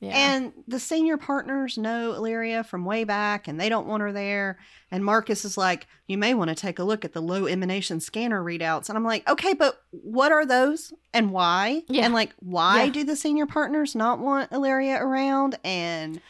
[0.00, 0.12] Yeah.
[0.16, 4.58] And the senior partners know Illyria from way back and they don't want her there.
[4.90, 8.00] And Marcus is like, You may want to take a look at the low emanation
[8.00, 8.88] scanner readouts.
[8.88, 11.82] And I'm like, Okay, but what are those and why?
[11.88, 12.06] Yeah.
[12.06, 12.92] And like, why Yeah.
[12.92, 15.58] do the senior partners not want Illyria around?
[15.64, 16.20] And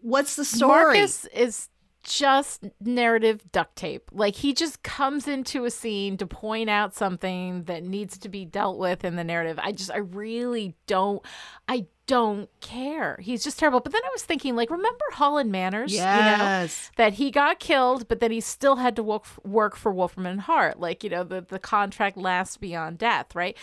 [0.00, 0.70] what's the story?
[0.98, 1.68] Marcus is
[2.02, 4.10] just narrative duct tape.
[4.12, 8.44] Like he just comes into a scene to point out something that needs to be
[8.44, 9.58] dealt with in the narrative.
[9.62, 11.24] I just I really don't
[11.66, 13.18] I don't care.
[13.22, 13.80] He's just terrible.
[13.80, 16.04] But then I was thinking like remember Holland Manners, you know?
[16.04, 16.90] yes.
[16.96, 20.42] that he got killed, but then he still had to work, work for Wolfram and
[20.42, 20.80] Hart.
[20.80, 23.56] Like, you know, the, the contract lasts beyond death, right?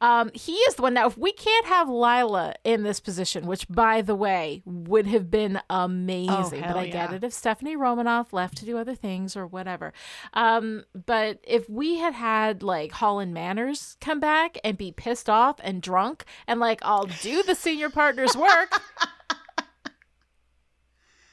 [0.00, 0.94] Um, he is the one.
[0.94, 5.30] Now, if we can't have Lila in this position, which, by the way, would have
[5.30, 9.36] been amazing, but hell I get it if Stephanie Romanov left to do other things
[9.36, 9.92] or whatever.
[10.34, 15.56] Um, but if we had had, like, Holland Manners come back and be pissed off
[15.62, 18.80] and drunk and, like, I'll do the senior partner's work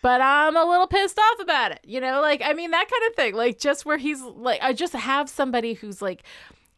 [0.02, 1.80] but I'm a little pissed off about it.
[1.86, 3.36] You know, like I mean that kind of thing.
[3.36, 6.24] Like just where he's like I just have somebody who's like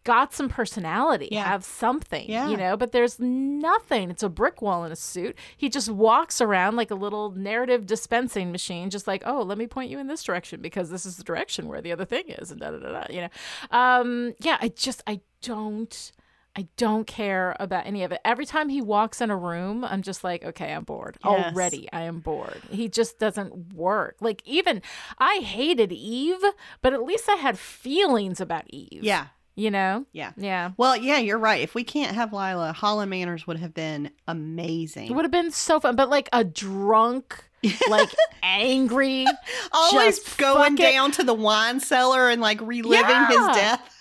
[0.03, 1.45] got some personality, Yeah.
[1.45, 2.47] have something, Yeah.
[2.49, 4.11] you know, but there's nothing.
[4.11, 5.35] It's a brick wall in a suit.
[5.57, 9.65] He just walks around like a little narrative dispensing machine, just like, oh, let me
[9.65, 12.51] point you in this direction because this is the direction where the other thing is,
[12.51, 13.29] and da da da da, you know.
[13.71, 16.11] Um, yeah, I just, I don't.
[16.57, 18.21] I don't care about any of it.
[18.23, 21.17] Every time he walks in a room, I'm just like, okay, I'm bored.
[21.25, 21.53] Yes.
[21.53, 22.61] Already, I am bored.
[22.71, 24.15] He just doesn't work.
[24.21, 24.81] Like, even
[25.19, 26.41] I hated Eve,
[26.81, 29.03] but at least I had feelings about Eve.
[29.03, 29.27] Yeah.
[29.57, 30.05] You know?
[30.13, 30.31] Yeah.
[30.37, 30.71] Yeah.
[30.77, 31.61] Well, yeah, you're right.
[31.61, 35.07] If we can't have Lila, Holland Manners would have been amazing.
[35.07, 37.43] It would have been so fun, but like a drunk,
[37.89, 38.09] like
[38.43, 39.25] angry,
[39.71, 43.27] Always going down to the wine cellar and like reliving Yeah.
[43.27, 43.91] his death.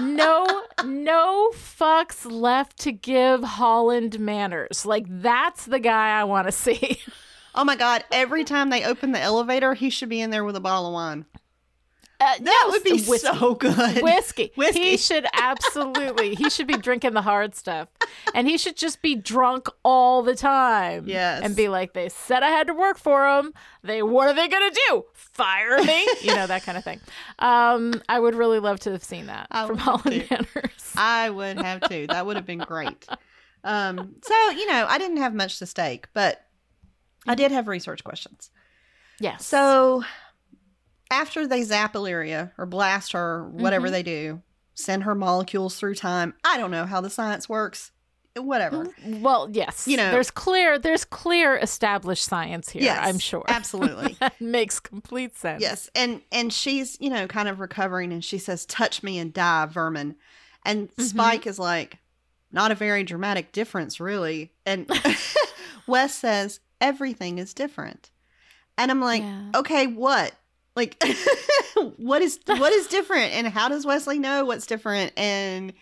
[0.00, 4.86] No, no fucks left to give Holland manners.
[4.86, 6.98] Like that's the guy I want to see.
[7.54, 8.02] Oh my god!
[8.10, 10.94] Every time they open the elevator, he should be in there with a bottle of
[10.94, 11.26] wine.
[12.24, 13.18] Uh, That would be whiskey.
[13.18, 14.02] so good.
[14.02, 14.52] Whiskey.
[14.56, 14.80] Whiskey.
[14.90, 16.34] He should absolutely.
[16.34, 17.88] he should be drinking the hard stuff,
[18.34, 21.04] and he should just be drunk all the time.
[21.06, 21.42] Yes.
[21.42, 23.52] and be like, they said I had to work for them.
[23.82, 25.04] They what are they gonna do?
[25.14, 26.06] Fire me?
[26.22, 27.00] you know that kind of thing.
[27.40, 30.26] Um, I would really love to have seen that I from Holland.
[30.30, 30.92] Manners.
[30.96, 32.06] I would have too.
[32.08, 33.06] That would have been great.
[33.64, 36.44] Um, so you know, I didn't have much to stake, but
[37.26, 38.50] I did have research questions.
[39.20, 39.44] Yes.
[39.46, 40.02] So
[41.12, 43.92] after they zap Illyria or blast her, whatever Mhm.
[43.92, 44.42] they do,
[44.74, 46.34] send her molecules through time.
[46.44, 47.92] I don't know how the science works.
[48.34, 48.88] Whatever.
[49.06, 49.86] well, yes.
[49.86, 52.82] You know- there's clear, there's clear established science here.
[52.82, 53.44] Yes, I'm sure.
[53.46, 54.16] absolutely.
[54.40, 55.60] makes complete sense.
[55.60, 59.34] Yes, and and she's you know kind of recovering, and she says, "Touch me and
[59.34, 60.16] die, vermin."
[60.64, 61.02] And Mhm.
[61.02, 61.98] Spike is like,
[62.50, 64.88] "Not a very dramatic difference, really." And
[65.86, 68.10] Wes says, "Everything is different,"
[68.78, 69.50] and I'm like, Yeah.
[69.56, 70.32] "Okay, what?
[70.74, 71.02] Like,
[71.96, 75.72] what is what is different, and how does Wesley know what's different?" And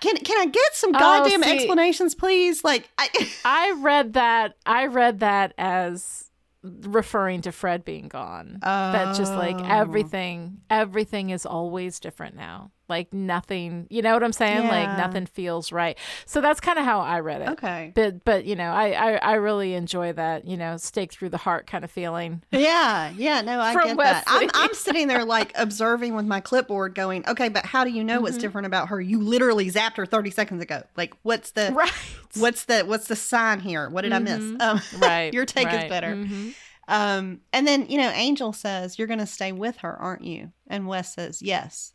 [0.00, 2.64] can can I get some Oh, goddamn see- explanations, please?
[2.64, 3.08] Like, I
[3.44, 4.56] I read that.
[4.64, 6.30] I read that as
[6.62, 8.58] referring to Fred being gone.
[8.62, 9.64] that just like Oh.
[9.68, 15.26] everything everything is always different now like nothing you know what i'm saying like nothing
[15.26, 17.92] feels right so that's kind of how i read it okay.
[17.94, 21.36] but but you know I, I i really enjoy that you know stake through the
[21.38, 24.24] heart kind of feeling Yeah, yeah, no, I get that.
[24.26, 28.02] I'm, I'm sitting there like observing with my clipboard, going, okay, but how do you
[28.04, 28.40] know what's Mhm.
[28.40, 29.00] different about her?
[29.00, 30.82] You literally zapped her 30 seconds ago.
[30.96, 31.92] Like, what's the right
[32.36, 33.88] what's the what's the sign here?
[33.88, 34.42] What did I miss?
[34.44, 34.60] Mhm.
[34.62, 35.88] Um, right your take is right.
[35.90, 36.14] better.
[36.16, 36.54] Mhm.
[36.88, 40.52] Um, and then you know, Angel says, "You're going to stay with her, aren't you?"
[40.68, 41.92] And Wes says, "Yes."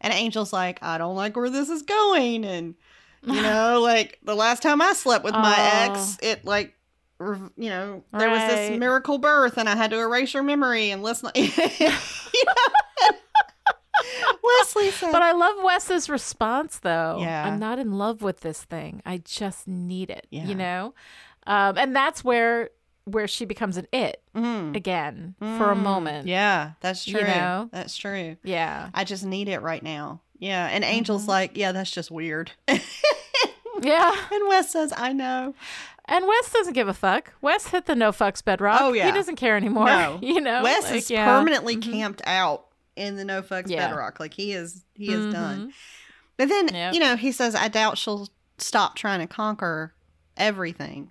[0.00, 2.74] And Angel's like, "I don't like where this is going," and
[3.22, 5.92] you know, like the last time I slept with my Oh.
[5.92, 6.74] ex, it like.
[7.22, 11.02] You know, there was this miracle birth, and I had to erase your memory and
[11.02, 11.30] listen.
[11.34, 11.50] you
[11.84, 11.98] know?
[14.42, 17.44] Wesley said, but i love wes's response though Yeah.
[17.46, 20.46] i'm not in love with this thing i just need it Yeah.
[20.46, 20.94] you know
[21.46, 22.70] um and that's where
[23.04, 27.26] where she becomes an it Mm, again for a mm, moment Yeah, that's You true.
[27.26, 27.68] know?
[27.72, 28.36] That's true.
[28.44, 30.20] yeah I just need it right now.
[30.38, 31.28] Yeah, and Angel's Mhm.
[31.28, 32.52] like, "Yeah, that's just weird."
[33.82, 35.54] yeah And Wes says, I know.
[36.06, 37.32] And Wes doesn't give a fuck.
[37.40, 38.80] Wes hit the no fucks bedrock.
[38.82, 39.06] Oh, yeah.
[39.06, 39.86] He doesn't care anymore.
[39.86, 40.18] No.
[40.22, 40.62] You know?
[40.62, 41.24] Wes Like, is yeah.
[41.26, 41.82] permanently Mhm.
[41.92, 43.88] camped out in the no fucks Yeah.
[43.88, 44.18] bedrock.
[44.20, 45.68] Like he is he is done.
[45.68, 45.72] Mhm.
[46.36, 46.94] But then, Yep.
[46.94, 49.94] you know, he says, I doubt she'll stop trying to conquer
[50.36, 51.10] everything.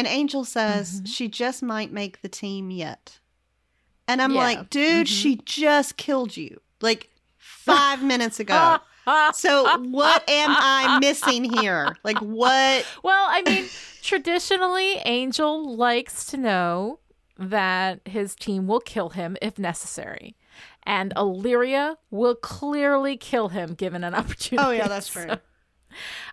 [0.00, 1.08] And Angel says Mhm.
[1.14, 3.18] she just might make the team yet.
[4.08, 4.40] And I'm Yeah.
[4.40, 5.10] like, dude, Mhm.
[5.22, 6.62] she just killed you.
[6.80, 8.78] Like five minutes ago.
[9.34, 11.96] So what am I missing here?
[12.04, 13.68] Like what well, I mean,
[14.02, 17.00] traditionally, Angel likes to know
[17.36, 20.36] that his team will kill him if necessary.
[20.84, 24.64] And Illyria will clearly kill him given an opportunity.
[24.66, 25.26] Oh yeah, that's true.
[25.28, 25.38] So,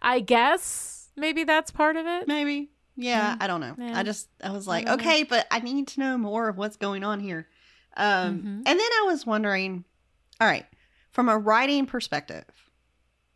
[0.01, 2.27] I guess maybe that's part of it.
[2.27, 2.69] Maybe.
[2.97, 3.41] Yeah, Mm.
[3.43, 3.75] I don't know.
[3.77, 3.97] Yeah.
[3.99, 4.95] I just I was like, know.
[4.95, 7.47] okay, but I need to know more of what's going on here.
[7.95, 8.45] Um Mhm.
[8.65, 9.85] and then I was wondering,
[10.41, 10.65] all right,
[11.11, 12.45] from a writing perspective,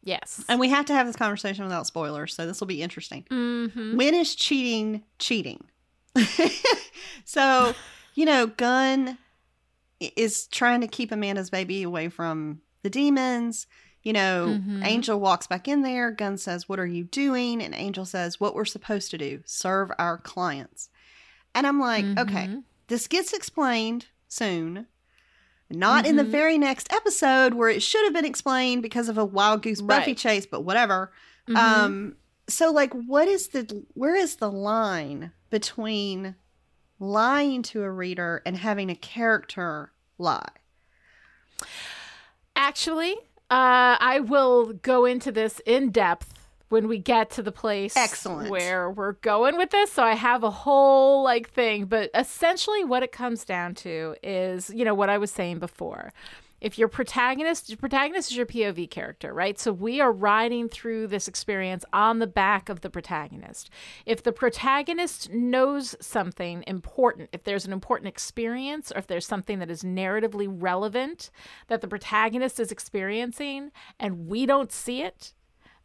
[0.04, 0.43] Yes.
[0.50, 3.26] and we have to have this conversation without spoilers, so this will be interesting.
[3.30, 5.63] hmm When is cheating cheating?
[7.26, 7.74] so,
[8.15, 9.17] you know, Gunn
[10.00, 13.67] is trying to keep Amanda's baby away from the demons.
[14.03, 14.83] You know, Mhm.
[14.85, 16.09] Angel walks back in there.
[16.11, 17.61] Gunn says, What are you doing?
[17.61, 20.89] And Angel says, What we're supposed to do serve our clients.
[21.53, 22.63] And I'm like, Okay, Mhm.
[22.87, 24.87] this gets explained soon.
[25.69, 26.29] Not in the Mhm.
[26.31, 30.11] very next episode where it should have been explained because of a wild goose Buffy
[30.11, 30.17] Right.
[30.17, 31.11] chase, but whatever.
[31.47, 31.55] Mhm.
[31.55, 32.15] Um
[32.47, 36.35] so like what is the where is the line between
[36.99, 40.49] lying to a reader and having a character lie?
[42.55, 43.15] Actually,
[43.51, 46.33] Uh, I will go into this in depth
[46.69, 48.49] when we get to the place Excellent.
[48.49, 49.91] where we're going with this.
[49.91, 54.69] So I have a whole like thing, but essentially what it comes down to is,
[54.69, 56.13] you know, what I was saying before.
[56.62, 59.60] If your protagonist, your protagonist is your POV character, right?
[59.60, 63.71] So we are riding through this experience on the back of the protagonist.
[64.06, 69.58] If the protagonist knows something important, if there's an important experience or if there's something
[69.60, 71.32] that is narratively relevant
[71.67, 75.34] that the protagonist is experiencing and we don't see it,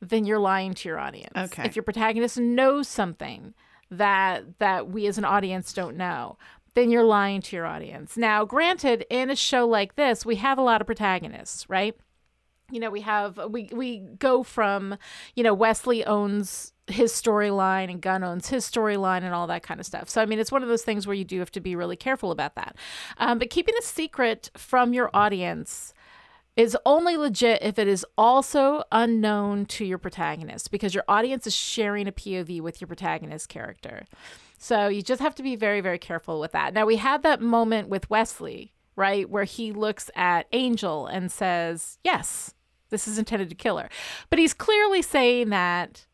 [0.00, 1.32] then you're lying to your audience.
[1.36, 1.64] Okay.
[1.64, 3.54] If your protagonist knows something
[3.90, 6.36] that that we as an audience don't know,
[6.76, 8.18] then you're lying to your audience.
[8.18, 11.96] Now, granted, in a show like this, we have a lot of protagonists, right?
[12.70, 14.98] You know, we have we we go from,
[15.34, 19.80] you know, Wesley owns his storyline and Gunn owns his storyline and all that kind
[19.80, 20.10] of stuff.
[20.10, 21.96] So I mean, it's one of those things where you do have to be really
[21.96, 22.76] careful about that.
[23.16, 25.94] Um, but keeping a secret from your audience
[26.56, 31.54] is only legit if it is also unknown to your protagonist because your audience is
[31.54, 34.04] sharing a POV with your protagonist character.
[34.58, 36.74] So you just have to be very, very careful with that.
[36.74, 41.98] Now, we had that moment with Wesley, right, where he looks at Angel and says,
[42.02, 42.54] Yes,
[42.90, 43.88] this is intended to kill her.
[44.30, 46.06] But he's clearly saying that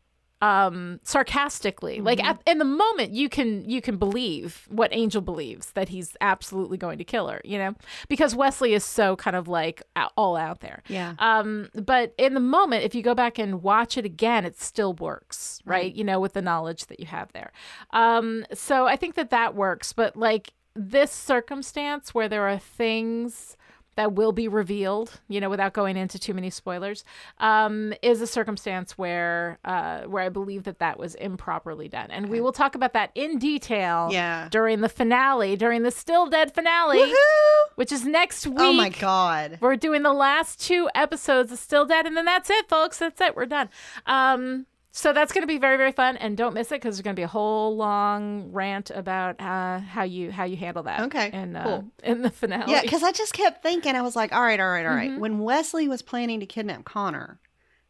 [0.43, 2.01] um sarcastically.
[2.01, 6.17] Like at, in the moment you can you can believe what angel believes that he's
[6.19, 7.73] absolutely going to kill her you know?
[8.09, 9.81] Because wesley is so kind of like
[10.17, 10.83] all out there.
[10.87, 11.13] Yeah.
[11.19, 14.93] um but in the moment if you go back and watch it again it still
[14.93, 17.51] works right, you know with the knowledge that you have there.
[17.91, 19.93] Um so i think that that works.
[19.93, 23.55] But like this circumstance where there are things
[23.95, 27.03] that will be revealed, you know, without going into too many spoilers,
[27.39, 32.29] um, is a circumstance where uh, where I believe that that was improperly done, and
[32.29, 34.09] we will talk about that in detail.
[34.11, 34.47] Yeah.
[34.49, 37.75] During the finale, during the Still Dead finale, Woohoo!
[37.75, 38.57] which is next week.
[38.59, 39.57] Oh my god.
[39.61, 42.97] We're doing the last two episodes of Still Dead, and then that's it, folks.
[42.99, 43.35] That's it.
[43.35, 43.69] We're done.
[44.05, 47.01] Um, so that's going to be very, very fun, and don't miss it because there's
[47.01, 51.01] going to be a whole long rant about uh, how you how you handle that.
[51.01, 51.85] Okay, in uh, cool.
[52.03, 52.71] in the finale.
[52.71, 55.09] Yeah, because I just kept thinking, I was like, all right, all right, all right.
[55.11, 55.17] Mhm.
[55.19, 57.39] When Wesley was planning to kidnap Connor,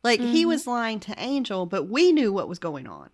[0.04, 0.48] like he Mhm.
[0.48, 3.10] was lying to Angel, but we knew what was going on.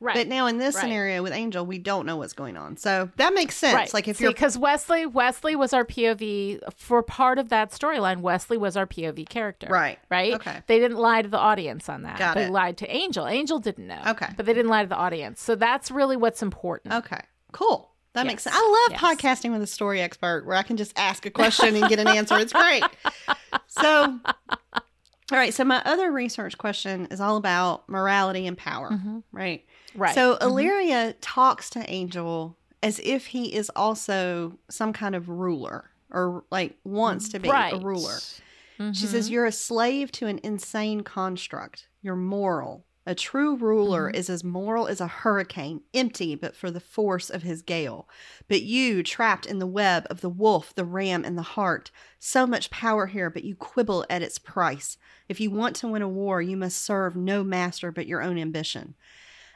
[0.00, 0.14] Right.
[0.16, 0.82] But now in this right.
[0.82, 2.76] scenario with Angel, we don't know what's going on.
[2.76, 3.94] So that makes sense.
[3.94, 8.20] Like if you're because Wesley Wesley was our POV for part of that storyline.
[8.20, 9.68] Wesley was our POV character.
[9.70, 10.34] right, Right.
[10.34, 10.62] Okay.
[10.66, 12.18] They didn't lie to the audience on that.
[12.18, 12.50] Got they it.
[12.50, 13.26] lied to Angel.
[13.26, 14.02] Angel didn't know.
[14.08, 14.28] Okay.
[14.36, 15.40] But they didn't lie to the audience.
[15.40, 16.94] So that's really what's important.
[16.94, 17.20] Okay.
[17.52, 17.88] Cool.
[18.14, 18.56] That makes sense.
[18.58, 19.16] I love Yes.
[19.20, 22.08] podcasting with a story expert where I can just ask a question and get an
[22.08, 22.36] answer.
[22.38, 22.82] It's great.
[23.68, 24.18] So,
[25.32, 25.54] all right.
[25.54, 29.22] So, my other research question is all about morality and power, Mhm.
[29.32, 29.64] right?
[29.94, 30.14] Right.
[30.14, 30.42] So, Mhm.
[30.42, 36.78] Illyria talks to Angel as if he is also some kind of ruler or like
[36.84, 37.74] wants to be right.
[37.74, 38.18] a ruler.
[38.18, 38.96] She Mhm.
[38.96, 41.88] says, You're a slave to an insane construct.
[42.02, 42.84] You're moral.
[43.06, 44.14] A true ruler Mhm.
[44.16, 48.08] is as moral as a hurricane, empty but for the force of his gale.
[48.48, 52.46] But you, trapped in the web of the wolf, the ram, and the hart, so
[52.46, 54.96] much power here, but you quibble at its price.
[55.28, 58.38] If you want to win a war, you must serve no master but your own
[58.38, 58.94] ambition.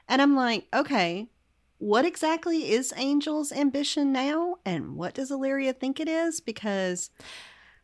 [0.09, 1.29] And I'm like, okay,
[1.79, 4.57] what exactly is Angel's ambition now?
[4.65, 6.41] And what does Illyria think it is?
[6.41, 7.11] Because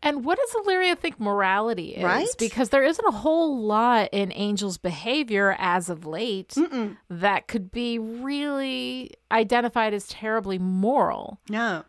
[0.02, 2.04] And what does Illyria think morality is?
[2.04, 2.28] Right?
[2.38, 7.70] Because there isn't a whole lot in Angel's behavior as of late mm-mm, that could
[7.70, 11.40] be really identified as terribly moral.
[11.48, 11.85] No,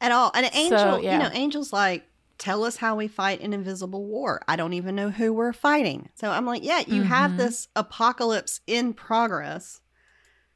[0.00, 0.30] at all.
[0.34, 2.06] And Angel, So, you know, Angel's like,
[2.38, 4.42] tell us how we fight an invisible war.
[4.46, 6.10] I don't even know who we're fighting.
[6.14, 7.36] So I'm like, yeah, you have Mhm.
[7.36, 9.80] this apocalypse in progress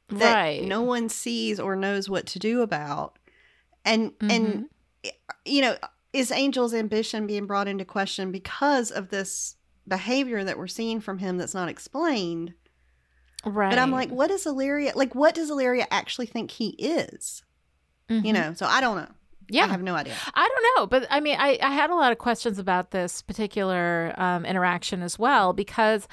[0.09, 0.63] that right.
[0.63, 3.17] no one sees or knows what to do about.
[3.85, 4.65] And and
[5.03, 5.11] Mhm.
[5.45, 5.77] you know,
[6.13, 9.55] is Angel's ambition being brought into question because of this
[9.87, 12.53] behavior that we're seeing from him that's not explained?
[13.43, 13.69] right.
[13.71, 17.41] But I'm like, what is Illyria like what does Illyria actually think he is?
[18.09, 18.33] You Mhm.
[18.33, 19.11] know, so I don't know.
[19.51, 19.65] Yeah.
[19.65, 20.13] I have no idea.
[20.33, 23.21] I don't know, but I mean, I, I had a lot of questions about this
[23.21, 26.07] particular um, interaction as well because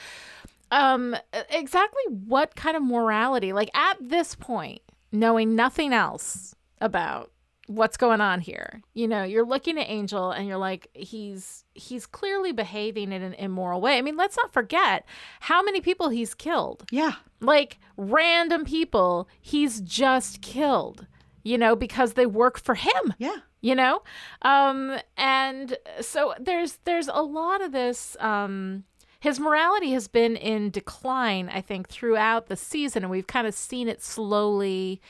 [0.70, 1.16] um,
[1.50, 7.30] exactly what kind of morality, like at this point, knowing nothing else about
[7.68, 12.06] what's going on here, you know, you're looking at Angel and you're like, he's he's
[12.06, 13.98] clearly behaving in an immoral way.
[13.98, 15.04] I mean, let's not forget
[15.40, 17.12] how many people he's killed Yeah.
[17.40, 21.06] like random people he's just killed
[21.42, 23.36] you know because they work for him Yeah.
[23.60, 24.02] you know
[24.42, 28.84] um and so there's there's a lot of this um
[29.20, 33.54] his morality has been in decline i think throughout the season and we've kind of
[33.54, 35.00] seen it slowly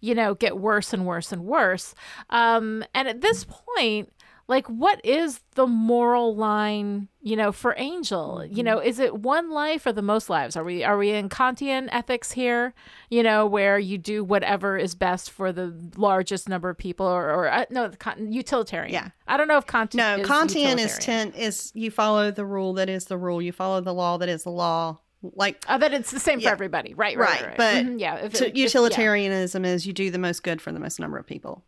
[0.00, 1.94] you know get worse and worse and worse
[2.30, 4.12] um and at this point
[4.54, 9.46] like what is the moral line you know for angel you know is it one
[9.50, 12.74] life or the most lives are we are we in kantian ethics here
[13.08, 17.24] you know where you do whatever is best for the largest number of people or,
[17.36, 19.08] or uh, no utilitarian Yeah.
[19.26, 22.72] i don't know if kantian No, is Kantian is ten is you follow the rule
[22.74, 23.40] that is the rule.
[23.42, 24.98] You follow the law that is the law.
[25.22, 26.48] Like Oh, that it's the same Yeah.
[26.48, 27.16] for everybody, right?
[27.16, 27.56] Right, Right, right.
[27.56, 28.64] but Mhm, yeah, if, if- if- yeah.
[28.64, 31.64] utilitarianism is you do the most good for the most number of people.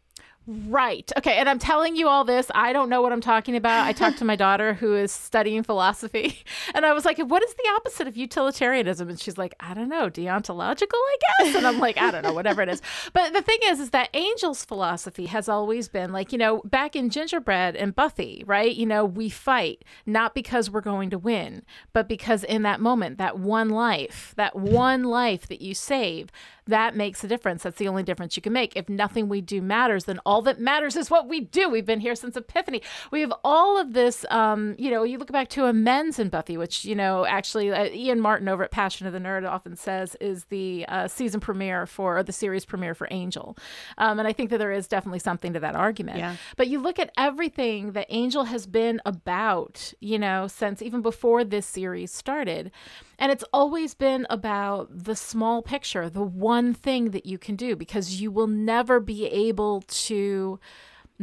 [0.47, 1.11] Right.
[1.17, 1.39] Okay.
[1.39, 2.51] And I'm telling you all this.
[2.55, 3.87] I don't know what I'm talking about.
[3.87, 7.55] I talked to my daughter who is studying philosophy, and I was like, "What is
[7.55, 11.79] the opposite of utilitarianism?" And she's like, "I don't know, deontological, I guess." And I'm
[11.79, 12.83] like, "I don't know, whatever it is."
[13.15, 16.97] But the thing is, is that Angel's philosophy has always been like, you know, back
[16.97, 18.75] in Gingerbread and Buffy, right?
[18.75, 23.19] You know, we fight not because we're going to win, but because in that moment,
[23.19, 26.31] that one life, that one life that you save,
[26.67, 27.63] that makes a difference.
[27.63, 28.75] That's the only difference you can make.
[28.77, 31.69] If nothing we do matters, then all that matters is what we do.
[31.69, 32.83] We've been here since Epiphany.
[33.11, 36.57] We have all of this, um, you know, you look back to amends in Buffy,
[36.57, 40.17] which, you know, actually uh, Ian Martin over at Passion of the Nerd often says
[40.21, 43.57] is the uh, season premiere for, or the series premiere for Angel.
[43.99, 46.19] Um, and I think that there is definitely something to that argument.
[46.19, 46.37] Yeah.
[46.57, 51.45] But you look at everything that Angel has been about, you know, since even before
[51.45, 52.71] this series started.
[53.19, 57.75] And it's always been about the small picture, the one thing that you can do,
[57.75, 60.61] because you will never be able to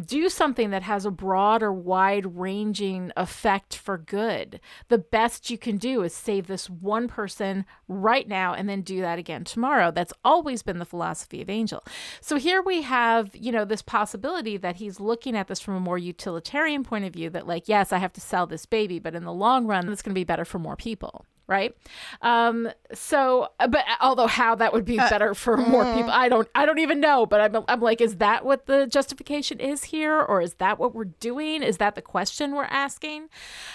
[0.05, 4.61] do something that has a broad or wide ranging effect for good.
[4.88, 9.01] The best you can do is save this one person right now and then do
[9.01, 9.91] that again tomorrow.
[9.91, 11.84] That's always been the philosophy of Angel.
[12.21, 15.82] So here we have, you know, this possibility that he's looking at this from a
[15.82, 19.13] more utilitarian point of view that, like, yes, I have to sell this baby, but
[19.13, 21.76] in the long run, it's going to be better for more people right?
[22.22, 26.66] Um so but although how that would be better for more people i don't i
[26.66, 30.41] don't even know but I'm, I'm like is that what the justification is here or
[30.41, 31.62] is that what we're doing?
[31.64, 33.28] Is that the question we're asking?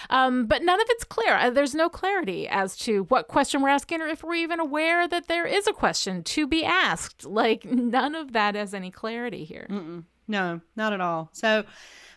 [0.09, 1.35] Um but none of it's clear.
[1.35, 5.07] Uh, there's no clarity as to what question we're asking or if we're even aware
[5.07, 7.25] that there is a question to be asked.
[7.25, 9.67] Like none of that has any clarity here.
[10.27, 11.29] No, not at all.
[11.33, 11.63] So,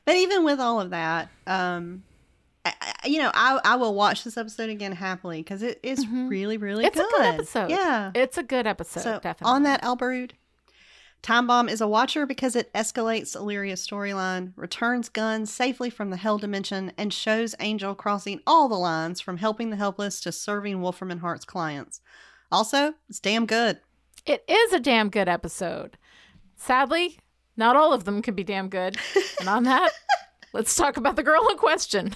[0.04, 2.02] but even with all of that, um,
[2.64, 2.72] I,
[3.06, 6.84] you know, I I will watch this episode again happily because it is really really
[6.84, 6.98] Mm-hmm.
[7.00, 7.20] it's good.
[7.20, 8.10] a good episode Yeah.
[8.14, 10.32] it's a good episode so definitely on that Elbrood,
[11.22, 16.16] Time Bomb is a watcher because it escalates Illyria's storyline, returns Gunn safely from the
[16.16, 20.80] Hell Dimension, and shows Angel crossing all the lines from helping the helpless to serving
[20.80, 22.00] Wolfram and Hart's clients.
[22.52, 23.80] Also, it's damn good.
[24.26, 25.96] It is a damn good episode.
[26.56, 27.18] Sadly,
[27.56, 28.96] not all of them can be damn good.
[29.40, 29.90] And on that,
[30.52, 32.14] let's talk about the girl in question.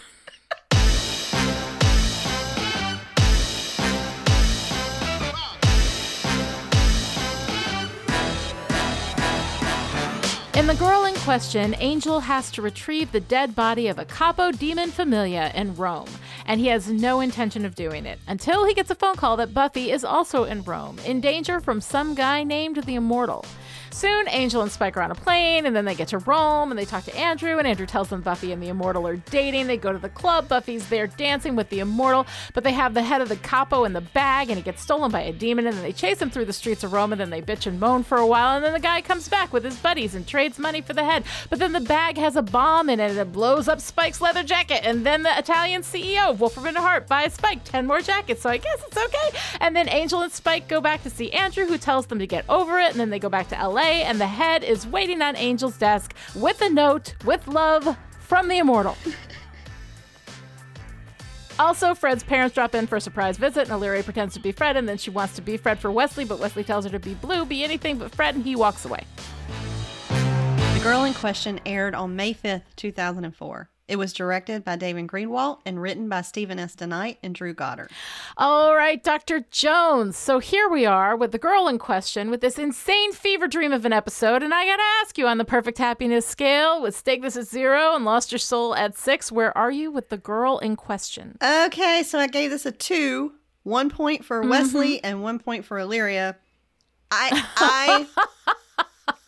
[10.56, 14.52] In the girl in question, Angel has to retrieve the dead body of a capo
[14.52, 16.08] demon familia in Rome,
[16.46, 19.52] and he has no intention of doing it until he gets a phone call that
[19.52, 23.44] Buffy is also in Rome, in danger from some guy named the Immortal.
[23.94, 26.78] Soon, Angel and Spike are on a plane, and then they get to Rome, and
[26.78, 29.68] they talk to Andrew, and Andrew tells them Buffy and the Immortal are dating.
[29.68, 30.48] They go to the club.
[30.48, 33.92] Buffy's there dancing with the Immortal, but they have the head of the capo in
[33.92, 36.46] the bag, and it gets stolen by a demon, and then they chase him through
[36.46, 38.72] the streets of Rome, and then they bitch and moan for a while, and then
[38.72, 41.22] the guy comes back with his buddies and trades money for the head.
[41.48, 44.42] But then the bag has a bomb in it, and it blows up Spike's leather
[44.42, 48.42] jacket, and then the Italian CEO of Wolfram and Hart buys Spike 10 more jackets,
[48.42, 49.38] so I guess it's okay.
[49.60, 52.44] And then Angel and Spike go back to see Andrew, who tells them to get
[52.48, 55.36] over it, and then they go back to LA, and the head is waiting on
[55.36, 58.96] Angel's desk with a note with love from the Immortal.
[61.58, 64.76] Also, Fred's parents drop in for a surprise visit, and Illyria pretends to be Fred,
[64.76, 67.14] and then she wants to be Fred for Wesley, but Wesley tells her to be
[67.14, 69.04] Blue, be anything but Fred, and he walks away.
[70.08, 73.70] The Girl in Question aired on May 5th, 2004.
[73.86, 76.74] It was directed by David Greenwalt and written by Stephen S.
[76.74, 77.90] DeKnight and Drew Goddard.
[78.38, 79.44] All right, Dr.
[79.50, 80.16] Jones.
[80.16, 83.84] So here we are with the girl in question with this insane fever dream of
[83.84, 84.42] an episode.
[84.42, 87.46] And I got to ask you on the perfect happiness scale with Stake This at
[87.46, 91.36] zero and Lost Your Soul at six, where are you with the girl in question?
[91.42, 93.34] Okay, so I gave this a two.
[93.64, 94.50] One point for mm-hmm.
[94.50, 96.36] Wesley and one point for Illyria.
[97.10, 98.54] I, I,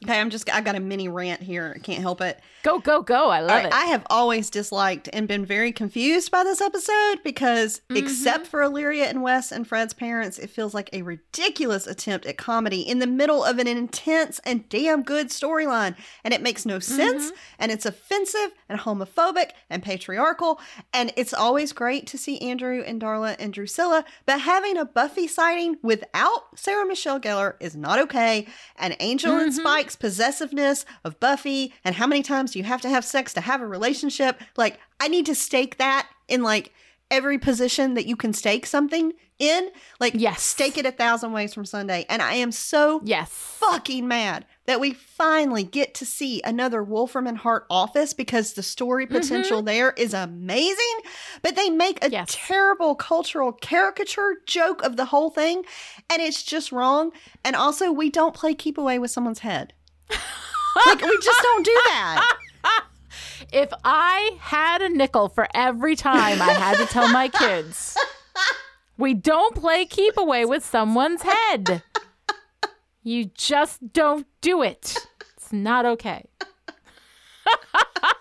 [0.09, 1.73] okay, I'm just, I got a mini rant here.
[1.75, 2.41] I can't help it.
[2.63, 3.31] Go, go, go.
[3.31, 3.73] I love right, it.
[3.73, 7.97] I have always disliked and been very confused by this episode because, Mm-hmm.
[7.99, 12.37] except for Illyria and Wes and Fred's parents, it feels like a ridiculous attempt at
[12.37, 15.95] comedy in the middle of an intense and damn good storyline.
[16.25, 17.37] And it makes no sense, Mm-hmm.
[17.61, 20.61] and it's offensive and homophobic and patriarchal.
[20.93, 25.27] And it's always great to see Andrew and Darla and Drusilla, but having a Buffy
[25.29, 28.47] sighting without Sarah Michelle Gellar is not okay.
[28.77, 29.61] And Angel and Mm-hmm.
[29.61, 33.41] Spike's possessiveness of Buffy and how many times do you have to have sex to
[33.41, 34.41] have a relationship.
[34.57, 36.73] Like, I need to stake that in like
[37.11, 39.71] every position that you can stake something in.
[40.01, 40.43] Like, Yes.
[40.43, 42.05] stake it a thousand ways from Sunday.
[42.09, 43.31] And I am so Yes.
[43.31, 48.63] fucking mad that we finally get to see another Wolfram and Hart office because the
[48.63, 49.19] story mm-hmm.
[49.19, 50.99] potential there is amazing.
[51.43, 52.29] But they make a Yes.
[52.33, 55.65] terrible cultural caricature joke of the whole thing,
[56.11, 57.13] and it's just wrong.
[57.45, 59.75] And also, we don't play keep away with someone's head.
[60.11, 62.37] Like we just don't do that.
[63.53, 67.97] If I had a nickel for every time I had to tell my kids,
[68.99, 71.83] we don't play keep away with someone's head.
[73.05, 74.97] You just don't do it.
[75.37, 76.27] It's not okay.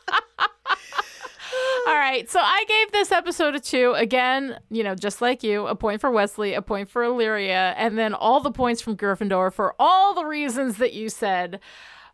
[1.87, 3.93] All right, so I gave this episode a two.
[3.93, 7.97] Again, you know, just like you, a point for Wesley, a point for Illyria, and
[7.97, 11.59] then all the points from Gryffindor for all the reasons that you said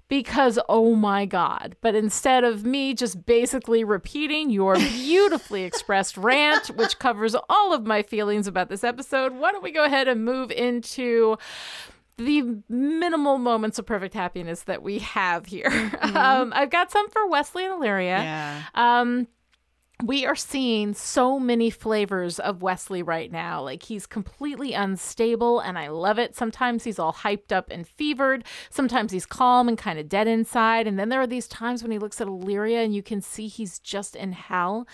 [0.07, 6.67] because oh my god but instead of me just basically repeating your beautifully expressed rant
[6.75, 10.25] which covers all of my feelings about this episode why don't we go ahead and
[10.25, 11.37] move into
[12.17, 17.25] the minimal moments of perfect happiness that we have here um, i've got some for
[17.29, 18.63] wesley and illyria Yeah.
[18.75, 19.27] um,
[20.03, 23.61] we are seeing so many flavors of Wesley right now.
[23.61, 26.35] Like he's completely unstable, and I love it.
[26.35, 28.43] Sometimes he's all hyped up and fevered.
[28.69, 30.87] Sometimes he's calm and kind of dead inside.
[30.87, 33.47] And then there are these times when he looks at Illyria and you can see
[33.47, 34.87] he's just in hell.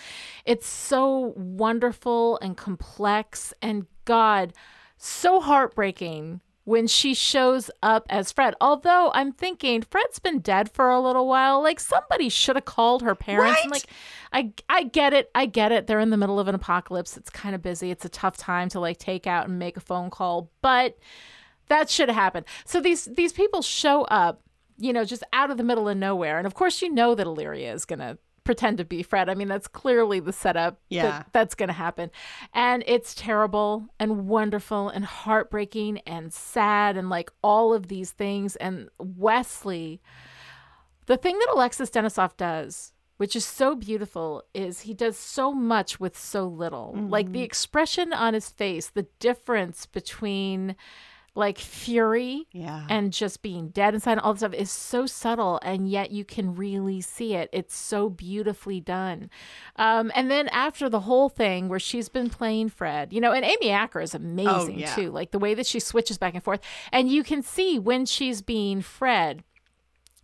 [0.44, 4.52] It's so wonderful and complex, and God,
[4.96, 8.54] so heartbreaking when she shows up as Fred.
[8.60, 13.00] Although I'm thinking Fred's been dead for a little while, like somebody should have called
[13.00, 13.58] her parents.
[13.62, 13.70] Right?
[13.70, 13.86] like
[14.34, 15.30] I I get it.
[15.34, 15.86] I get it.
[15.86, 17.16] They're in the middle of an apocalypse.
[17.16, 17.90] It's kind of busy.
[17.90, 20.98] It's a tough time to like take out and make a phone call, but
[21.68, 22.44] that should have happened.
[22.66, 24.42] So these these people show up,
[24.76, 26.36] you know, just out of the middle of nowhere.
[26.36, 28.18] And of course you know that Illyria is going to
[28.48, 29.28] pretend to be Fred.
[29.28, 31.02] I mean, that's clearly the setup Yeah.
[31.02, 32.10] that that's going to happen.
[32.54, 38.56] And it's terrible and wonderful and heartbreaking and sad and like all of these things
[38.56, 40.00] and Wesley
[41.04, 46.00] the thing that Alexis Denisof does, which is so beautiful, is he does so much
[46.00, 46.94] with so little.
[46.94, 47.44] Like the mm-hmm.
[47.44, 50.74] expression on his face, the difference between
[51.38, 52.84] like fury Yeah.
[52.90, 56.24] and just being dead inside and all this stuff is so subtle and yet you
[56.24, 59.30] can really see it it's so beautifully done
[59.76, 63.44] um, and then after the whole thing where she's been playing fred you know and
[63.44, 64.94] amy acker is amazing yeah.
[64.94, 66.60] too like the way that she switches back and forth
[66.92, 69.44] and you can see when she's being fred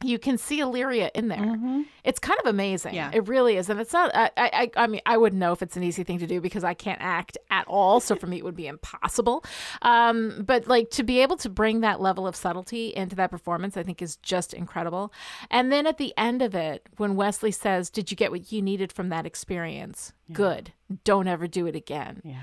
[0.02, 1.84] you can see Illyria in there.
[2.04, 2.94] It's kind of amazing.
[2.94, 3.10] Yeah.
[3.12, 3.70] It really is.
[3.70, 6.18] And it's not, I, I, I mean, I wouldn't know if it's an easy thing
[6.18, 8.00] to do because I can't act at all.
[8.00, 9.44] So for me, it would be impossible.
[9.82, 13.76] Um, but like to be able to bring that level of subtlety into that performance,
[13.76, 15.12] I think is just incredible.
[15.50, 18.60] And then at the end of it, when Wesley says, Did you get what you
[18.62, 20.12] needed from that experience?
[20.32, 20.72] Good.
[21.04, 22.20] Don't ever do it again.
[22.24, 22.40] yeah.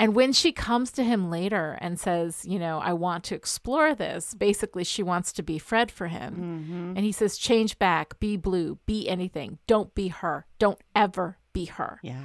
[0.00, 3.94] And when she comes to him later and says, you know, I want to explore
[3.94, 6.94] this, basically she wants to be Fred for him.
[6.96, 9.58] And he says, change back, be blue, be anything.
[9.66, 10.46] Don't be her.
[10.58, 12.00] Don't ever be her.
[12.02, 12.22] Yeah.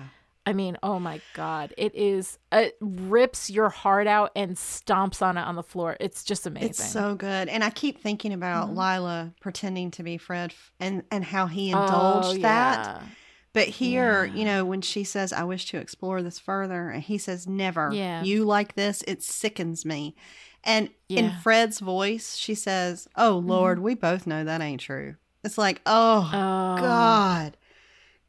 [0.47, 1.73] I mean, oh my God.
[1.76, 5.97] It is, it rips your heart out and stomps on it on the floor.
[5.99, 6.69] It's just amazing.
[6.69, 7.49] It's so good.
[7.49, 8.78] And I keep thinking about Mm-hmm.
[8.78, 13.01] Lila pretending to be Fred f- and, and how he Oh, indulged that.
[13.01, 13.07] yeah.
[13.56, 14.34] But here, Yeah.
[14.36, 17.89] you know, when she says, I wish to explore this further, and he says, Never.
[17.91, 18.22] Yeah.
[18.22, 20.16] You like this, it sickens me.
[20.64, 21.30] And in Yeah.
[21.32, 21.39] Mm-hmm.
[21.39, 25.16] Fred's voice, she says, Oh, Lord, we both know that ain't true.
[25.43, 27.58] It's like, Oh, Oh, God.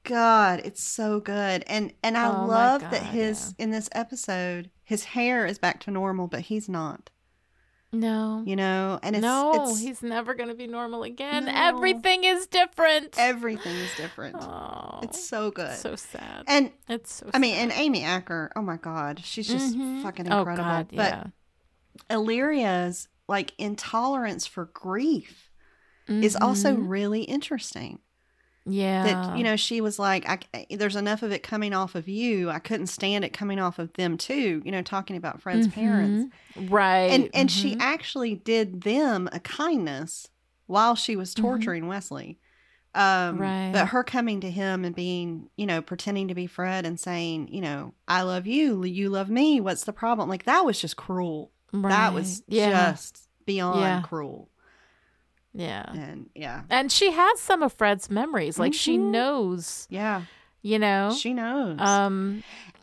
[0.05, 1.65] God, it's so good.
[1.67, 5.81] And and I Oh love that God, his in this episode, his hair is back
[5.81, 7.11] to normal, but he's not.
[7.93, 8.43] No.
[8.45, 8.99] You know?
[9.03, 11.47] And it's no, it's he's never going to be normal again.
[11.47, 11.53] No.
[11.55, 13.15] Everything is different.
[13.19, 14.37] everything is different.
[14.39, 15.77] Oh, It's so good.
[15.77, 16.45] so sad.
[16.47, 17.63] and it's so I mean, sad.
[17.63, 20.03] and Amy Acker, oh my God, she's just Mhm.
[20.03, 20.65] fucking Oh, incredible.
[20.65, 21.25] God, but yeah.
[22.11, 25.51] Illyria's like intolerance for grief
[26.09, 26.89] is also Mhm.
[26.89, 27.99] really interesting.
[28.67, 29.05] Yeah.
[29.05, 32.51] That you know, she was like, I, "There's enough of it coming off of you.
[32.51, 36.35] I couldn't stand it coming off of them too." You know, talking about Fred's parents,
[36.57, 36.71] Mhm.
[36.71, 37.11] right?
[37.11, 37.81] and and she Mhm.
[37.81, 40.29] actually did them a kindness
[40.67, 42.39] while she was torturing Wesley.
[42.95, 43.03] Um,
[43.35, 43.39] Mm-hmm.
[43.43, 43.71] Right.
[43.73, 47.49] But her coming to him and being, you know, pretending to be Fred and saying,
[47.53, 49.61] you know, I love you, you love me.
[49.61, 50.29] What's the problem?
[50.31, 51.53] Like that was just cruel.
[51.73, 54.01] That was yeah, just beyond Yeah.
[54.01, 54.49] cruel.
[55.57, 55.85] Yeah.
[55.93, 58.59] And yeah, And she has some of Fred's memories.
[58.59, 59.11] Like she Mhm.
[59.11, 60.23] knows, yeah,
[60.63, 61.15] you know.
[61.19, 61.81] she knows.
[61.81, 62.43] Um,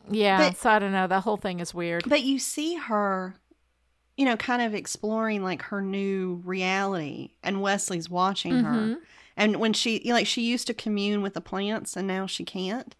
[0.10, 0.38] yeah.
[0.50, 1.08] But- so I don't know.
[1.08, 2.04] That whole thing is weird.
[2.10, 3.36] but you see her
[4.16, 8.72] you know, kind of exploring like her new reality, and Wesley's watching her.
[8.72, 8.98] Mhm.
[9.36, 12.28] And when she, you know, like, she used to commune with the plants, and now
[12.28, 12.96] she can't.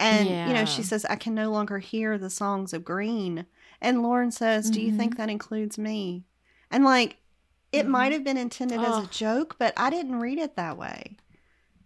[0.00, 3.44] And you know, she says, "I can no longer hear the songs of green."
[3.82, 4.96] And Lorne says, "Do you Mm-hmm.
[4.98, 6.24] think that includes me?"
[6.70, 7.18] And like,
[7.72, 7.90] it Mhm.
[7.90, 11.16] might have been intended as a joke, but I didn't read it that way.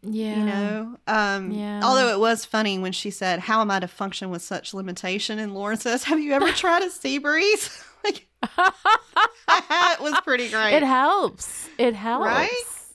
[0.03, 0.37] Yeah.
[0.37, 1.81] You know, um, Yeah.
[1.83, 5.39] although it was funny when she said, "How am I to function with such limitation?"
[5.39, 7.71] And Lorne says, "Have you ever tried a sea breeze?"
[8.05, 10.75] like, it was pretty great.
[10.75, 11.69] It helps.
[11.79, 12.25] It helps.
[12.27, 12.51] Right?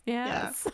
[0.06, 0.68] Yes.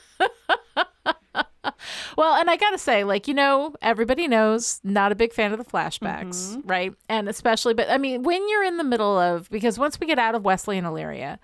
[2.15, 5.51] well, and I got to say, like, you know, everybody knows, not a big fan
[5.51, 6.61] of the flashbacks, Mhm.
[6.65, 6.93] right?
[7.09, 10.18] And especially, but I mean, when you're in the middle of, because once we get
[10.20, 11.39] out of Wesley and Illyria,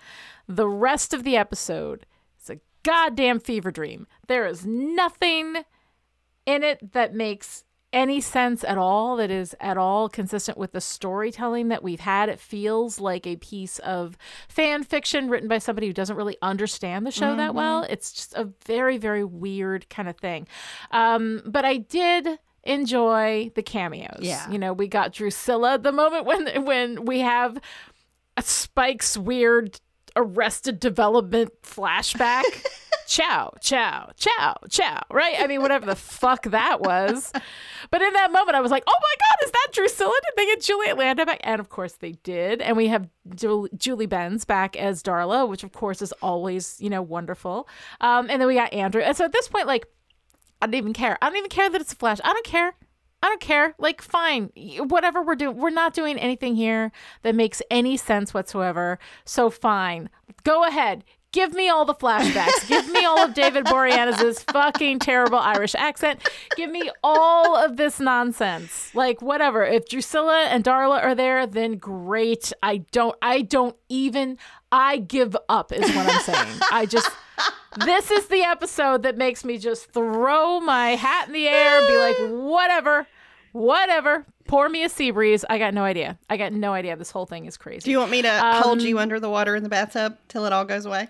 [0.48, 2.06] the rest of the episode
[2.42, 4.08] is a goddamn fever dream.
[4.28, 5.64] There is nothing
[6.46, 7.64] in it that makes
[7.94, 12.28] any sense at all that is at all consistent with the storytelling that we've had.
[12.28, 14.18] It feels like a piece of
[14.50, 17.84] fan fiction written by somebody who doesn't really understand the show that well.
[17.84, 20.48] It's just a very very weird kind of thing.
[20.92, 24.20] Um, but i did enjoy the cameos.
[24.22, 24.50] Yeah.
[24.50, 27.60] you know we got drusilla the moment when when we have
[28.40, 29.80] spike's weird
[30.16, 32.44] arrested development flashback
[33.08, 35.36] chow, chow, chow, chow, right?
[35.40, 37.32] I mean, whatever the fuck that was.
[37.92, 40.14] But in that moment, I was like, oh my God, is that Drusilla?
[40.24, 41.42] Did they get Juliet Landau back?
[41.44, 42.62] And of course they did.
[42.62, 43.08] And we have
[43.78, 47.68] Julie Benz back as Darla, which of course is always, you know, wonderful.
[48.02, 49.02] Um, and then we got Andrew.
[49.02, 49.86] And so at this point, like,
[50.62, 51.18] I don't even care.
[51.22, 52.20] I don't even care that it's a flash.
[52.24, 52.74] I don't care.
[53.24, 53.74] I don't care.
[53.78, 54.52] Like, fine,
[54.88, 59.00] whatever we're doing, we're not doing anything here that makes any sense whatsoever.
[59.24, 60.10] So fine,
[60.44, 61.06] go ahead.
[61.32, 62.68] Give me all the flashbacks.
[62.68, 66.20] Give me all of David Boreanaz's fucking terrible Irish accent.
[66.56, 68.94] Give me all of this nonsense.
[68.94, 69.64] Like whatever.
[69.64, 72.54] If Drusilla and Darla are there, then great.
[72.62, 73.16] I don't.
[73.22, 74.38] I don't even.
[74.72, 75.72] I give up.
[75.72, 76.60] Is what I'm saying.
[76.72, 77.10] I just
[77.86, 81.88] this is the episode that makes me just throw my hat in the air and
[81.88, 83.08] be like, whatever,
[83.52, 84.26] whatever.
[84.48, 85.46] Pour me a sea breeze.
[85.50, 86.20] I got no idea.
[86.30, 86.96] I got no idea.
[86.98, 87.86] This whole thing is crazy.
[87.86, 90.46] Do you want me to hold Um, you under the water in the bathtub till
[90.46, 91.08] it all goes away?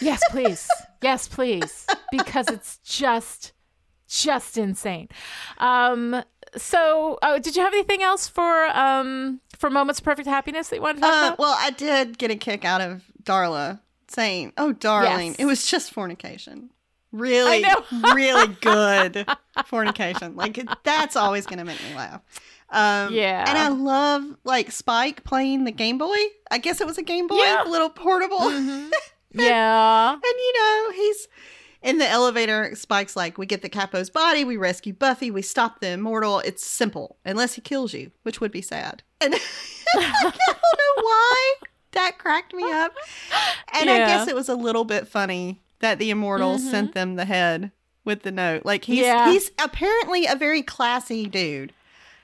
[0.00, 0.68] yes, please.
[1.02, 1.86] Yes, please.
[2.12, 3.52] Because it's just,
[4.08, 5.08] just insane.
[5.58, 6.22] Um.
[6.56, 10.76] So, oh, did you have anything else for um for moments of perfect happiness that
[10.76, 11.38] you wanted to talk Uh, about?
[11.38, 15.36] well, I did get a kick out of Darla saying, "Oh, darling, Yes.
[15.38, 16.70] it was just fornication."
[17.12, 17.64] Really,
[18.14, 19.26] really good
[19.66, 20.36] fornication.
[20.36, 22.20] Like that's always going to make me laugh.
[22.70, 23.44] Um, Yeah.
[23.48, 26.16] and I love like Spike playing the Game Boy.
[26.50, 27.64] I guess it was a Game Boy, Yeah.
[27.66, 28.38] little portable.
[28.40, 28.90] Mhm.
[29.32, 30.12] yeah.
[30.12, 31.28] And you know, he's
[31.82, 32.74] in the elevator.
[32.74, 36.40] Spike's like, "We get the Capo's body, we rescue Buffy, we stop the immortal.
[36.40, 39.34] It's simple, unless he kills you, which would be sad." And
[39.96, 41.54] I don't know why
[41.92, 42.92] that cracked me up.
[43.74, 46.70] And I guess it was a little bit funny that the immortal Mhm.
[46.70, 47.70] sent them the head
[48.04, 48.64] with the note.
[48.64, 49.30] Like he's Yeah.
[49.30, 51.72] he's apparently a very classy dude.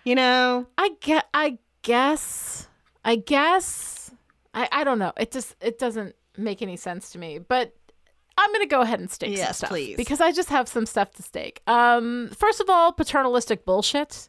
[0.04, 1.28] You know, I get.
[1.34, 2.66] I guess.
[3.04, 4.10] I guess.
[4.54, 4.68] I.
[4.72, 5.12] I don't know.
[5.16, 5.54] It just.
[5.60, 7.38] It doesn't make any sense to me.
[7.38, 7.74] But
[8.36, 9.96] I'm gonna go ahead and stake some Yes, stuff please.
[9.96, 11.62] because I just have some stuff to stake.
[11.66, 12.30] Um.
[12.36, 14.28] First of all, paternalistic bullshit.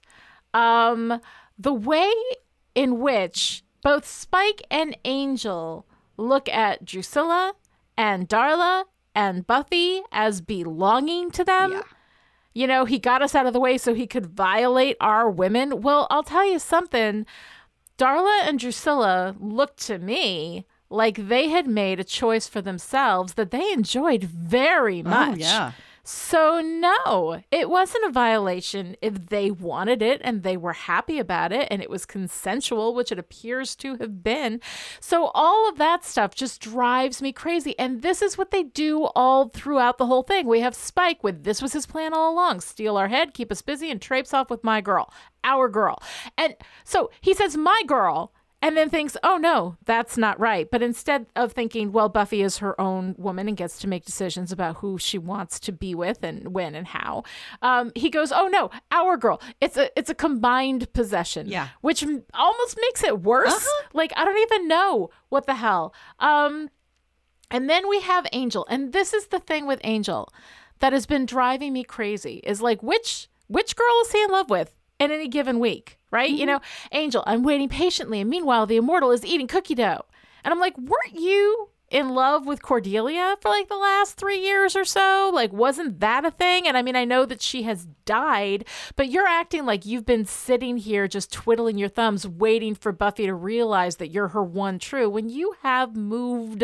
[0.54, 1.20] Um.
[1.58, 2.12] The way
[2.76, 5.86] in which both Spike and Angel
[6.18, 7.54] look at Drusilla
[7.96, 11.82] and Darla and Buffy as belonging to them yeah.
[12.56, 15.82] you know, he got us out of the way so he could violate our women.
[15.82, 17.28] Well, I'll tell you something.
[18.00, 23.52] Darla and Drusilla looked to me like they had made a choice for themselves that
[23.52, 25.36] they enjoyed very oh, much.
[25.36, 25.72] Oh, yeah.
[26.08, 31.52] So, no, it wasn't a violation if they wanted it and they were happy about
[31.52, 34.62] it and it was consensual, which it appears to have been.
[35.00, 37.78] So, all of that stuff just drives me crazy.
[37.80, 40.46] And this is what they do all throughout the whole thing.
[40.46, 43.64] We have Spike with this was his plan all along steal our head, keep us
[43.64, 45.12] busy, and traipse off with my girl,
[45.44, 46.00] our girl.
[46.38, 48.32] And so he says, my girl
[48.66, 50.68] and then thinks, oh no, that's not right.
[50.72, 54.52] But instead of thinking, well, Buffy is her own woman and gets to make decisions
[54.52, 57.24] about who she wants to be with and when and how,
[57.62, 59.40] um, he goes, oh no, our girl.
[59.62, 61.48] It's a it's a combined possession.
[61.48, 61.68] Yeah.
[61.82, 63.54] which m- almost makes it worse.
[63.54, 63.88] Uh-huh.
[63.94, 65.94] Like I don't even know what the hell.
[66.18, 66.70] Um,
[67.52, 70.34] and then we have Angel, and this is the thing with Angel
[70.80, 72.42] that has been driving me crazy.
[72.44, 76.30] Is like which which girl is he in love with in any given week, right?
[76.30, 76.48] You mm-hmm.
[76.48, 76.60] know,
[76.92, 80.06] Angel, I'm waiting patiently, and meanwhile the immortal is eating cookie dough,
[80.44, 84.76] and I'm like, weren't you in love with Cordelia for like the last three years
[84.76, 85.32] or so?
[85.34, 86.68] Like, wasn't that a thing?
[86.68, 90.26] And I mean, I know that she has died, but you're acting like you've been
[90.26, 94.80] sitting here just twiddling your thumbs, waiting for Buffy to realize that you're her one
[94.80, 96.64] true when you have moved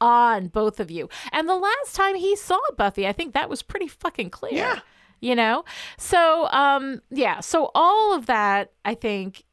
[0.00, 1.08] on, both of you.
[1.32, 4.54] And the last time he saw Buffy, I think that was pretty fucking clear.
[4.54, 4.80] Yeah.
[5.20, 5.64] You know?
[5.98, 7.40] So, um, yeah.
[7.40, 9.44] So all of that, I think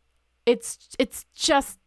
[0.45, 1.80] it's it's just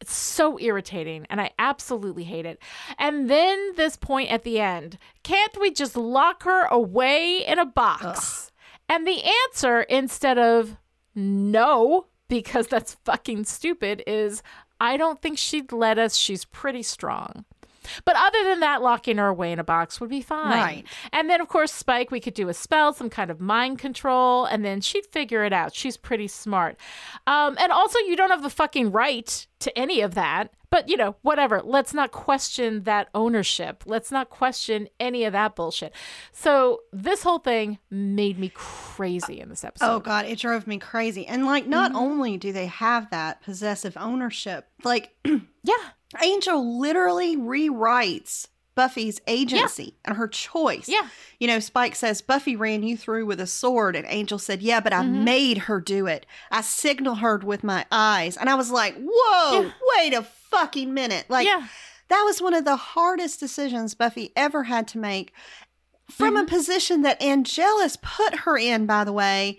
[0.00, 2.58] it's so irritating and I absolutely hate it.
[2.98, 7.66] And then this point at the end, can't we just lock her away in a
[7.66, 8.50] box?
[8.88, 10.78] And the answer instead of
[11.14, 14.42] no, because that's fucking stupid, is
[14.80, 16.16] I don't think she'd let us.
[16.16, 17.44] She's pretty strong.
[18.04, 20.50] But other than that, locking her away in a box would be fine.
[20.50, 20.84] Right.
[21.12, 24.44] And then, of course, Spike, we could do a spell, some kind of mind control,
[24.44, 25.74] and then she'd figure it out.
[25.74, 26.76] She's pretty smart.
[27.26, 30.52] Um, and also, you don't have the fucking right to any of that.
[30.70, 31.60] But, you know, whatever.
[31.64, 33.82] Let's not question that ownership.
[33.86, 35.92] Let's not question any of that bullshit.
[36.30, 39.86] So, this whole thing made me crazy in this episode.
[39.86, 41.26] Oh god, it drove me crazy.
[41.26, 45.10] And like not only do they have that possessive ownership, like
[45.62, 45.90] yeah.
[46.22, 50.88] Angel literally rewrites Buffy's agency and her choice.
[50.88, 51.08] Yeah.
[51.38, 53.94] You know, Spike says, Buffy ran you through with a sword.
[53.94, 55.24] And Angel said, Yeah, but I Mm-hmm.
[55.24, 56.24] made her do it.
[56.50, 58.36] I signal her with my eyes.
[58.36, 59.70] And I was like, Whoa, Yeah.
[59.96, 61.26] wait a fucking minute.
[61.28, 61.66] Like, yeah.
[62.08, 65.32] that was one of the hardest decisions Buffy ever had to make
[66.10, 66.44] from Mm-hmm.
[66.44, 69.58] a position that Angelus put her in, by the way.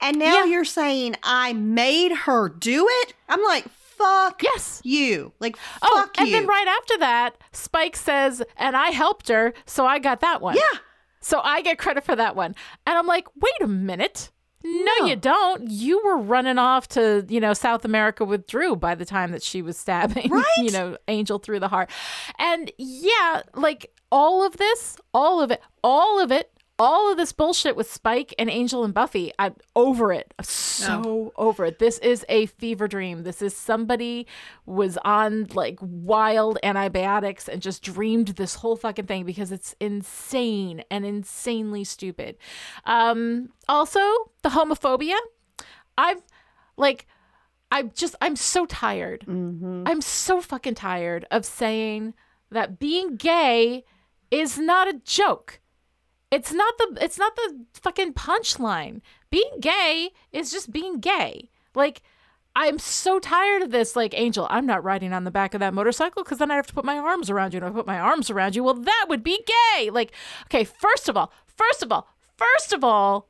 [0.00, 0.44] And now Yeah.
[0.46, 3.14] you're saying I made her do it?
[3.28, 3.66] I'm like,
[4.02, 4.80] fuck Yes.
[4.84, 5.32] you.
[5.40, 6.34] Like, Oh, and you.
[6.34, 10.56] then right after that, Spike says, and I helped her, so I got that one.
[10.56, 10.78] Yeah.
[11.20, 12.54] So I get credit for that one.
[12.86, 14.30] And I'm like, wait a minute.
[14.64, 15.06] No, No.
[15.06, 15.68] you don't.
[15.70, 19.42] You were running off to, you know, South America with Dru by the time that
[19.42, 20.44] she was stabbing, Right?
[20.58, 21.90] you know, Angel through the heart.
[22.38, 27.32] And yeah, like all of this, all of it, all of it, all of this
[27.32, 30.34] bullshit with Spike and Angel and Buffy, I'm over it.
[30.38, 31.78] I'm so over it.
[31.78, 33.22] This is a fever dream.
[33.22, 34.26] This is somebody
[34.66, 40.82] was on like wild antibiotics and just dreamed this whole fucking thing because it's insane
[40.90, 42.36] and insanely stupid.
[42.84, 44.00] Um, also,
[44.42, 45.16] the homophobia.
[45.96, 46.18] I'm
[46.76, 47.06] like,
[47.70, 49.24] I'm just, I'm so tired.
[49.86, 52.14] I'm so fucking tired of saying
[52.50, 53.84] that being gay
[54.30, 55.60] is not a joke.
[56.32, 59.02] It's not the it's not the fucking punchline.
[59.30, 61.50] Being gay is just being gay.
[61.74, 62.02] Like
[62.56, 63.94] I'm so tired of this.
[63.94, 66.66] Like Angel, I'm not riding on the back of that motorcycle because then I have
[66.68, 67.58] to put my arms around you.
[67.58, 69.44] And if I put my arms around you, well, that would be
[69.76, 69.90] gay.
[69.90, 70.12] Like,
[70.46, 72.08] okay, first of all, first of all,
[72.38, 73.28] first of all,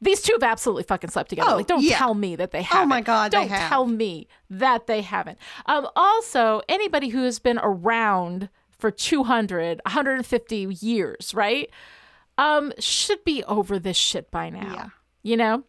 [0.00, 1.50] these two have absolutely fucking slept together.
[1.52, 1.98] Oh, like, don't yeah.
[1.98, 2.84] tell me that they haven't.
[2.84, 3.68] Oh my God, don't have.
[3.68, 5.38] tell me that they haven't.
[5.66, 11.70] Um, also, anybody who has been around for 200, 150 years, right?
[12.40, 14.72] Um, should be over this shit by now.
[14.74, 14.88] Yeah.
[15.22, 15.64] You know?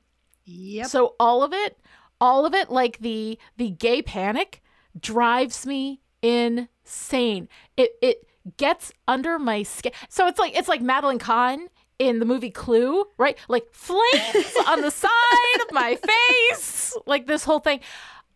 [0.46, 0.88] Yep.
[0.88, 1.78] So all of it,
[2.22, 4.62] all of it, like the the gay panic,
[5.00, 7.50] drives me insane.
[7.76, 8.26] It it
[8.58, 9.92] gets under my skin.
[10.08, 11.68] So it's like it's like Madeline Kahn
[12.00, 13.38] in the movie Clue, right?
[13.48, 15.98] Like flames on the side of my
[16.40, 17.82] face, like this whole thing.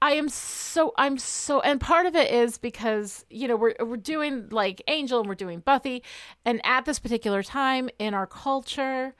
[0.05, 3.97] I am so I'm so and part of it is because you know we're we're
[3.97, 6.03] doing like Angel and we're doing Buffy.
[6.45, 9.15] And at this particular time in our culture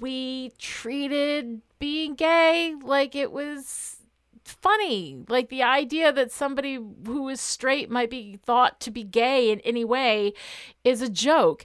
[0.00, 3.98] we treated being gay like it was
[4.42, 5.24] funny.
[5.28, 9.60] Like the idea that somebody who is straight might be thought to be gay in
[9.60, 10.32] any way
[10.82, 11.64] is a joke.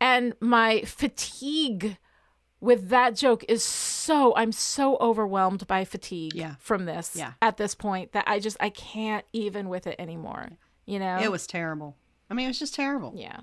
[0.00, 1.96] And my fatigue
[2.60, 6.54] with that joke is so I'm so overwhelmed by fatigue Yeah.
[6.58, 7.32] from this Yeah.
[7.40, 10.50] at this point that I just I can't even with it anymore.
[10.86, 11.18] You know?
[11.20, 11.96] it was terrible.
[12.30, 13.12] I mean, it was just terrible.
[13.16, 13.40] Yeah.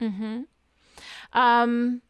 [0.00, 0.42] Mm-hmm.
[1.32, 2.02] Um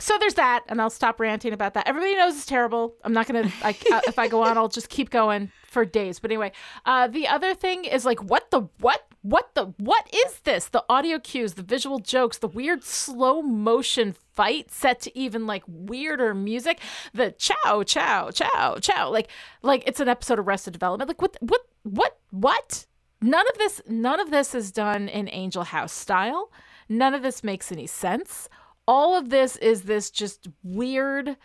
[0.00, 1.88] so there's that, and I'll stop ranting about that.
[1.88, 2.94] Everybody knows it's terrible.
[3.02, 3.50] I'm not gonna.
[3.64, 6.20] I, uh, if I go on, I'll just keep going for days.
[6.20, 6.52] But anyway,
[6.86, 9.04] uh, the other thing is like, what the what?
[9.22, 10.68] What the what is this?
[10.68, 15.64] The audio cues, the visual jokes, the weird slow motion fight set to even like
[15.66, 16.78] weirder music.
[17.12, 19.28] The chow chow chow chow, like
[19.62, 21.08] like it's an episode of Arrested Development.
[21.08, 22.86] Like what what what what?
[23.20, 26.52] None of this none of this is done in Angel House style.
[26.88, 28.48] None of this makes any sense
[28.88, 31.36] all of this is this just weird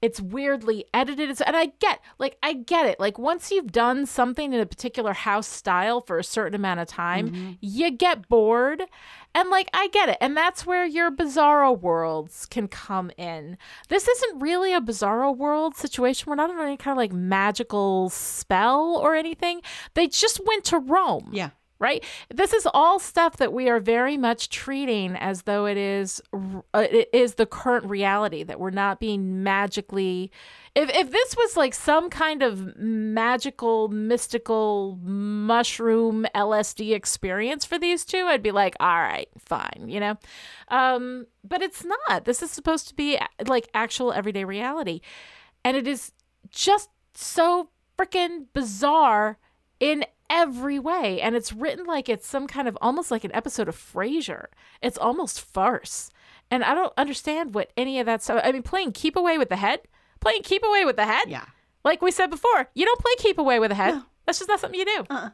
[0.00, 4.06] it's weirdly edited It's- and i get like i get it like once you've done
[4.06, 7.52] something in a particular house style for a certain amount of time mm-hmm.
[7.60, 8.84] you get bored
[9.34, 13.56] and like i get it and that's where your bizarro worlds can come in.
[13.88, 16.28] This isn't really a bizarro world situation.
[16.28, 19.60] We're not on any kind of like magical spell or anything.
[19.94, 21.30] They just went to rome.
[21.32, 21.50] Yeah.
[21.78, 22.04] Right?
[22.32, 26.86] This is all stuff that we are very much treating as though it is uh,
[26.90, 30.30] it is the current reality that we're not being magically
[30.74, 38.04] if if this was like some kind of magical mystical mushroom LSD experience for these
[38.04, 40.16] two, I'd be like, "All right, fine," you know.
[40.68, 42.24] Um but it's not.
[42.24, 45.00] This is supposed to be like actual everyday reality.
[45.64, 46.12] And it is
[46.50, 49.38] just so freaking bizarre
[49.78, 50.04] in
[50.34, 51.20] every way.
[51.20, 54.46] And it's written like it's some kind of almost like an episode of Frasier.
[54.82, 56.10] It's almost farce.
[56.50, 58.40] And I don't understand what any of that stuff.
[58.44, 59.80] I mean, playing keep away with the head,
[60.20, 61.28] playing keep away with the head.
[61.28, 61.46] Yeah.
[61.84, 63.94] Like we said before, you don't play keep away with the head.
[63.94, 64.02] No.
[64.26, 65.04] That's just not something you do.
[65.08, 65.30] Uh-uh.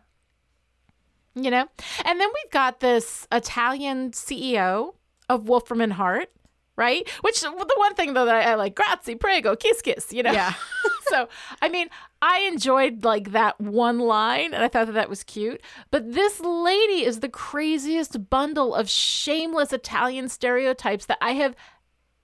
[1.34, 1.66] You know?
[2.05, 4.94] And then we've got this Italian CEO
[5.28, 6.30] of Wolfram and Hart,
[6.77, 7.09] right?
[7.21, 10.33] Which the one thing though that I, I like, grazie, prego, kiss, kiss, you know?
[10.33, 10.55] Yeah.
[11.09, 11.29] so,
[11.61, 11.89] I mean,
[12.23, 15.61] I enjoyed like that one line and I thought that that was cute.
[15.91, 21.55] But this lady is the craziest bundle of shameless Italian stereotypes that I have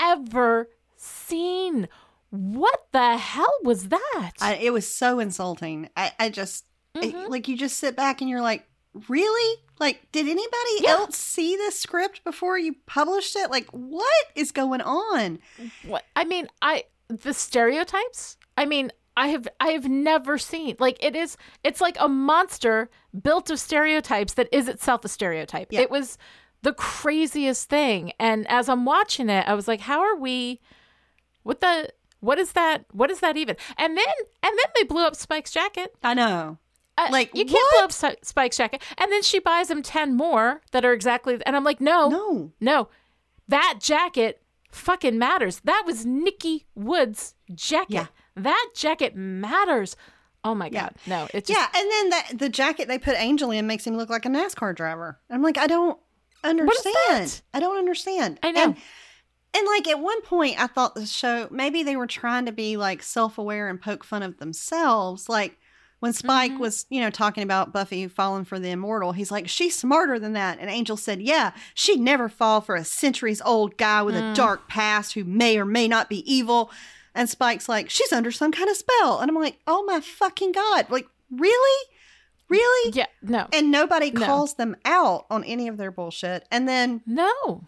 [0.00, 1.88] ever seen.
[2.30, 4.32] What the hell was that?
[4.40, 5.88] I, it was so insulting.
[5.96, 7.28] I, I just, it- Mhm.
[7.28, 8.66] like, you just sit back and you're like,
[9.08, 9.62] really?
[9.78, 10.90] Like, did anybody Yeah.
[10.90, 13.50] else see this script before you published it?
[13.50, 15.38] Like, what is going on?
[15.84, 18.36] what I mean, I the stereotypes.
[18.56, 21.36] I mean, I have I have never seen like it is.
[21.64, 22.90] It's like a monster
[23.22, 25.68] built of stereotypes that is itself a stereotype.
[25.70, 25.80] Yeah.
[25.80, 26.18] It was
[26.62, 28.12] the craziest thing.
[28.18, 30.60] And as I'm watching it, I was like, how are we?
[31.42, 31.90] What the?
[32.20, 32.86] What is that?
[32.92, 33.56] What is that even?
[33.76, 34.04] And then
[34.42, 35.94] and then they blew up Spike's jacket.
[36.02, 36.58] I know.
[36.98, 38.82] Uh, Like, you can't blow up Sp- Spike's jacket.
[38.98, 41.38] And then she buys him ten more that are exactly.
[41.44, 42.52] And I'm like, no, No.
[42.60, 42.88] no,
[43.48, 44.42] that jacket
[44.72, 45.60] fucking matters.
[45.64, 47.92] That was Nikki Wood's jacket.
[47.92, 48.06] Yeah.
[48.34, 49.96] That jacket matters.
[50.44, 50.82] Oh my Yeah.
[50.82, 53.84] god, no, it's just yeah, and then that the jacket they put Angel in makes
[53.86, 55.18] him look like a NASCAR driver.
[55.28, 55.98] I'm like, I don't
[56.44, 57.42] understand.
[57.52, 58.38] I don't understand.
[58.42, 58.62] I know.
[58.64, 58.76] And,
[59.54, 62.76] and like at one point, I thought the show maybe they were trying to be
[62.76, 65.28] like self aware and poke fun of themselves.
[65.28, 65.58] Like
[66.00, 66.58] when Spike Mhm.
[66.58, 70.34] was, you know, talking about Buffy falling for the immortal, he's like, she's smarter than
[70.34, 70.58] that.
[70.60, 74.34] And Angel said, yeah, she'd never fall for a centuries old guy with a Mm.
[74.34, 76.70] dark past who may or may not be evil.
[77.14, 79.20] And Spike's like, she's under some kind of spell.
[79.20, 80.90] And I'm like, oh my fucking God.
[80.90, 81.86] Like, really?
[82.48, 82.92] Really?
[82.92, 84.24] yeah, no, And nobody No.
[84.24, 86.46] calls them out on any of their bullshit.
[86.50, 87.64] And then no.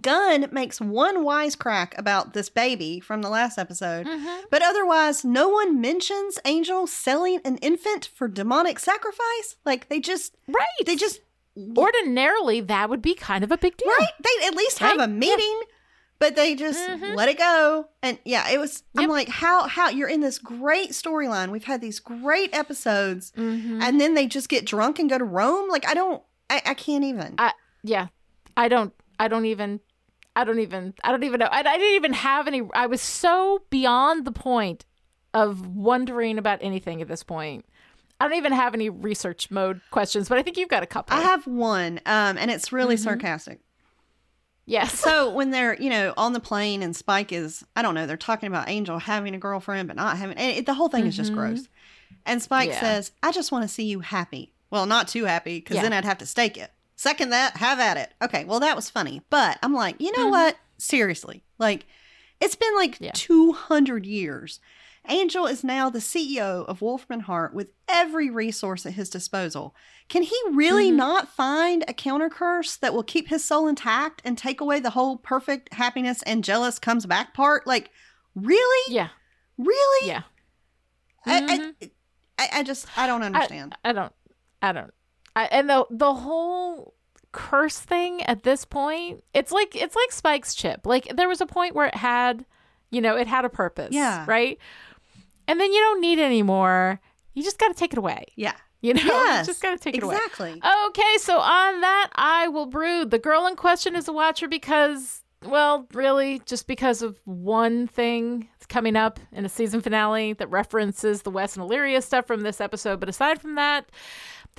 [0.00, 4.06] Gunn makes one wisecrack about this baby from the last episode.
[4.06, 4.42] Mhm.
[4.50, 9.56] But otherwise, no one mentions Angel selling an infant for demonic sacrifice.
[9.64, 10.86] Like they just, Right.
[10.86, 11.20] they just,
[11.76, 13.88] ordinarily that would be kind of a big deal.
[13.98, 14.08] right?
[14.22, 15.08] They at least have Right?
[15.08, 15.62] a meeting,
[16.18, 17.16] but they just Mhm.
[17.16, 17.88] let it go.
[18.02, 18.82] And yeah, it was.
[18.96, 21.50] I'm like, how, how you're in this great storyline.
[21.50, 23.82] We've had these great episodes, Mhm.
[23.82, 25.68] and then they just get drunk and go to Rome.
[25.68, 27.34] Like I don't, I, I can't even.
[27.38, 28.08] I yeah,
[28.56, 28.92] I don't.
[29.20, 29.78] I don't even.
[30.34, 30.94] I don't even.
[31.04, 31.46] I don't even know.
[31.46, 32.62] I, I didn't even have any.
[32.74, 34.84] I was so beyond the point
[35.34, 37.64] of wondering about anything at this point.
[38.20, 41.16] I don't even have any research mode questions, but I think you've got a couple.
[41.16, 43.00] I have one, um, and it's really Mhm.
[43.04, 43.60] sarcastic.
[44.66, 44.92] yes.
[44.98, 48.16] So when they're, you know, on the plane and Spike is, I don't know, they're
[48.16, 51.32] talking about Angel having a girlfriend but not having, it, the whole thing is just
[51.32, 51.36] Mhm.
[51.36, 51.68] gross.
[52.26, 52.80] And Spike Yeah.
[52.80, 55.82] says, "I just want to see you happy." Well, not too happy because Yeah.
[55.82, 56.72] then I'd have to stake it.
[57.00, 58.12] Second that, have at it.
[58.20, 60.30] Okay, well that was funny, but I'm like, you know Mhm.
[60.32, 60.58] what?
[60.76, 61.86] Seriously, like,
[62.42, 63.12] it's been like Yeah.
[63.14, 64.60] 200 years.
[65.08, 69.74] Angel is now the CEO of Wolfram and Hart with every resource at his disposal.
[70.10, 70.96] Can he really Mhm.
[70.96, 74.90] not find a counter curse that will keep his soul intact and take away the
[74.90, 77.66] whole perfect happiness Angelus comes back part?
[77.66, 77.90] Like,
[78.34, 78.92] really?
[78.94, 79.08] yeah.
[79.56, 80.06] Really?
[80.06, 80.24] Yeah.
[81.24, 81.74] I, Mhm.
[81.80, 81.90] I,
[82.38, 83.74] I, I just, I don't understand.
[83.82, 84.12] I don't.
[84.60, 84.92] I don't.
[85.36, 86.94] I, and the the whole
[87.32, 90.84] curse thing at this point, it's like it's like Spike's chip.
[90.86, 92.44] Like there was a point where it had,
[92.90, 93.90] you know, it had a purpose.
[93.92, 94.24] Yeah.
[94.26, 94.58] Right.
[95.46, 97.00] And then you don't need it anymore.
[97.34, 98.24] You just got to take it away.
[98.36, 98.54] yeah.
[98.82, 99.46] You know, Yes.
[99.46, 100.14] you just got to take it away.
[100.14, 100.52] exactly.
[100.88, 103.10] Okay, so on that, I will brood.
[103.10, 108.48] The girl in question is a watcher because, well, really, just because of one thing
[108.70, 112.58] coming up in a season finale that references the Wes and Illyria stuff from this
[112.58, 113.00] episode.
[113.00, 113.90] But aside from that,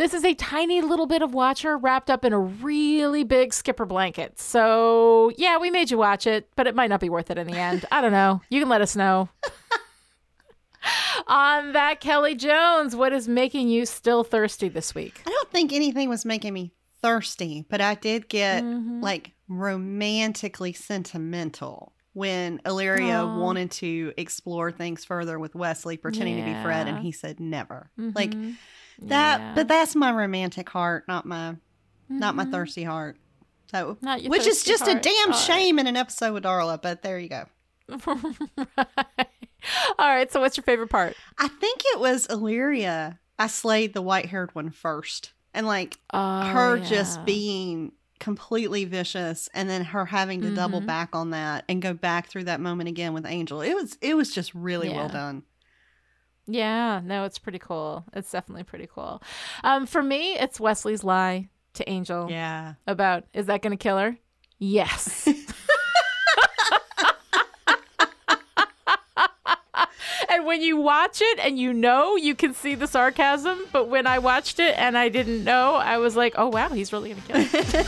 [0.02, 3.86] this is a tiny little bit of Watcher wrapped up in a really big skipper
[3.86, 4.39] blanket.
[4.39, 7.45] So, yeah, we made you watch it, but it might not be worth it in
[7.45, 7.86] the end.
[7.91, 8.41] I don't know.
[8.49, 9.30] You can let us know.
[11.28, 15.22] On that, Kelly Jones, what is making you still thirsty this week?
[15.28, 16.72] I don't think anything was making me
[17.04, 19.04] thirsty, but I did get Mhm.
[19.04, 23.38] like romantically sentimental when Illyria Aw.
[23.39, 27.91] wanted to explore things further with Wesley pretending to be Fred and he said never.
[27.97, 28.56] Like Mhm.
[29.00, 29.52] That, Yeah.
[29.56, 31.56] but that's my romantic heart, not my,
[32.10, 32.52] not my Mhm.
[32.52, 33.18] thirsty heart.
[33.72, 35.36] So, which is just a damn All right.
[35.39, 36.82] shame in an episode with Darla.
[36.82, 37.46] But there you go.
[38.06, 39.28] right.
[39.98, 40.32] All right.
[40.32, 41.16] So, what's your favorite part?
[41.38, 43.20] I think it was Illyria.
[43.39, 49.50] I slayed the white haired one first, and like Oh, her just being completely vicious,
[49.54, 50.86] and then her having to double Mhm.
[50.86, 53.62] back on that and go back through that moment again with Angel.
[53.62, 55.44] It was it was just really well done.
[56.48, 58.04] Yeah, no, it's pretty cool.
[58.14, 59.22] It's definitely pretty cool.
[59.64, 62.74] Um, for me, it's Wesley's lie to Angel Yeah.
[62.88, 64.18] about is that going to kill her?
[64.60, 65.28] Yes.
[70.30, 73.60] and when you watch it and you know, you can see the sarcasm.
[73.72, 76.94] But when I watched it and I didn't know, I was like, oh wow, he's
[76.94, 77.84] really going to kill her.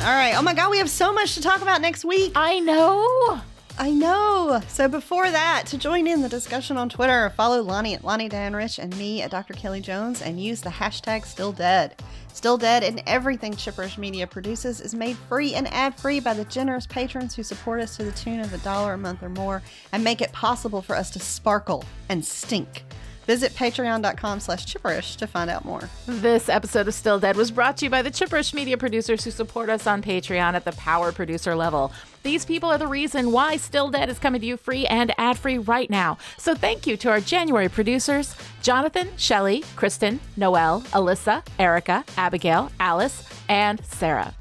[0.00, 0.34] All right.
[0.36, 2.32] Oh my God, we have so much to talk about next week.
[2.34, 3.40] I know.
[3.80, 4.60] I know.
[4.66, 8.56] So before that, to join in the discussion on Twitter, follow Lani at Lani Diane
[8.56, 9.54] Rich and me at Dr.
[9.54, 11.94] Kelly Jones and use the hashtag Still Dead.
[12.32, 16.88] Still Dead and everything Chipperish Media produces is made free and ad-free by the generous
[16.88, 19.62] patrons who support us to the tune of a dollar a month or more
[19.92, 22.82] and make it possible for us to sparkle and stink.
[23.28, 25.90] Visit patreon.com slash chipperish to find out more.
[26.06, 29.30] This episode of Still Dead was brought to you by the Chipperish media producers who
[29.30, 31.92] support us on Patreon at the power producer level.
[32.22, 35.36] These people are the reason why Still Dead is coming to you free and ad
[35.36, 36.16] free right now.
[36.38, 43.28] So thank you to our January producers Jonathan, Shelley, Kristen, Noel, Alyssa, Erica, Abigail, Alice,
[43.50, 44.34] and Sarah.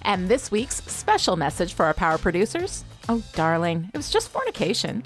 [0.00, 5.02] And this week's special message for our power producers oh, darling, it was just fornication.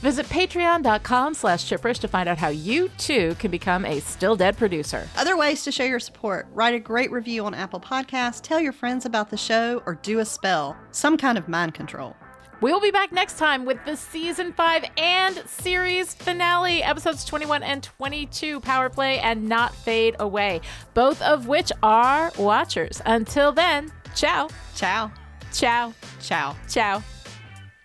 [0.00, 4.56] Visit patreon.com slash chipperish to find out how you too can become a Still Dead
[4.56, 5.08] producer.
[5.16, 8.72] Other ways to show your support write a great review on Apple Podcasts, tell your
[8.72, 10.76] friends about the show, or do a spell.
[10.90, 12.16] Some kind of mind control.
[12.60, 17.82] We'll be back next time with the season 5 and series finale, episodes 21 and
[17.82, 20.60] 22, Power Play and Not Fade Away,
[20.94, 23.02] both of which are watchers.
[23.04, 25.12] Until then, ciao, Ciao.
[25.52, 26.56] ciao, Ciao.
[26.68, 27.02] ciao,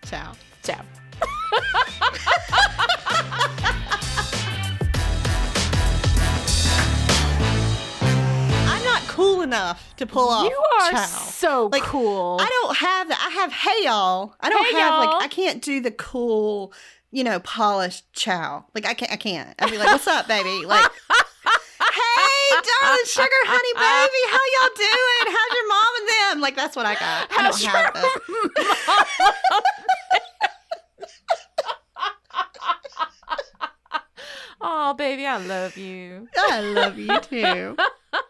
[0.04, 0.49] Ciao.
[8.02, 10.44] I'm not cool enough to pull off.
[10.48, 11.04] You are ciao.
[11.06, 12.38] so Like, cool.
[12.40, 13.26] I don't have that.
[13.26, 14.34] I have hey y'all.
[14.40, 15.06] I don't Hey, have y'all.
[15.14, 16.72] like I can't do the cool,
[17.10, 18.64] you know, polished ciao.
[18.74, 19.10] Like I can't.
[19.12, 19.48] I can't.
[19.58, 25.26] I'd be like, "What's up, baby?" Like, "Hey, darling, sugar, honey, baby, how y'all doing?
[25.36, 27.28] How's your mom and them?" Like that's what I got.
[27.36, 28.18] I don't have that.
[34.60, 36.28] Oh, baby, I love you.
[36.36, 37.76] I love you too.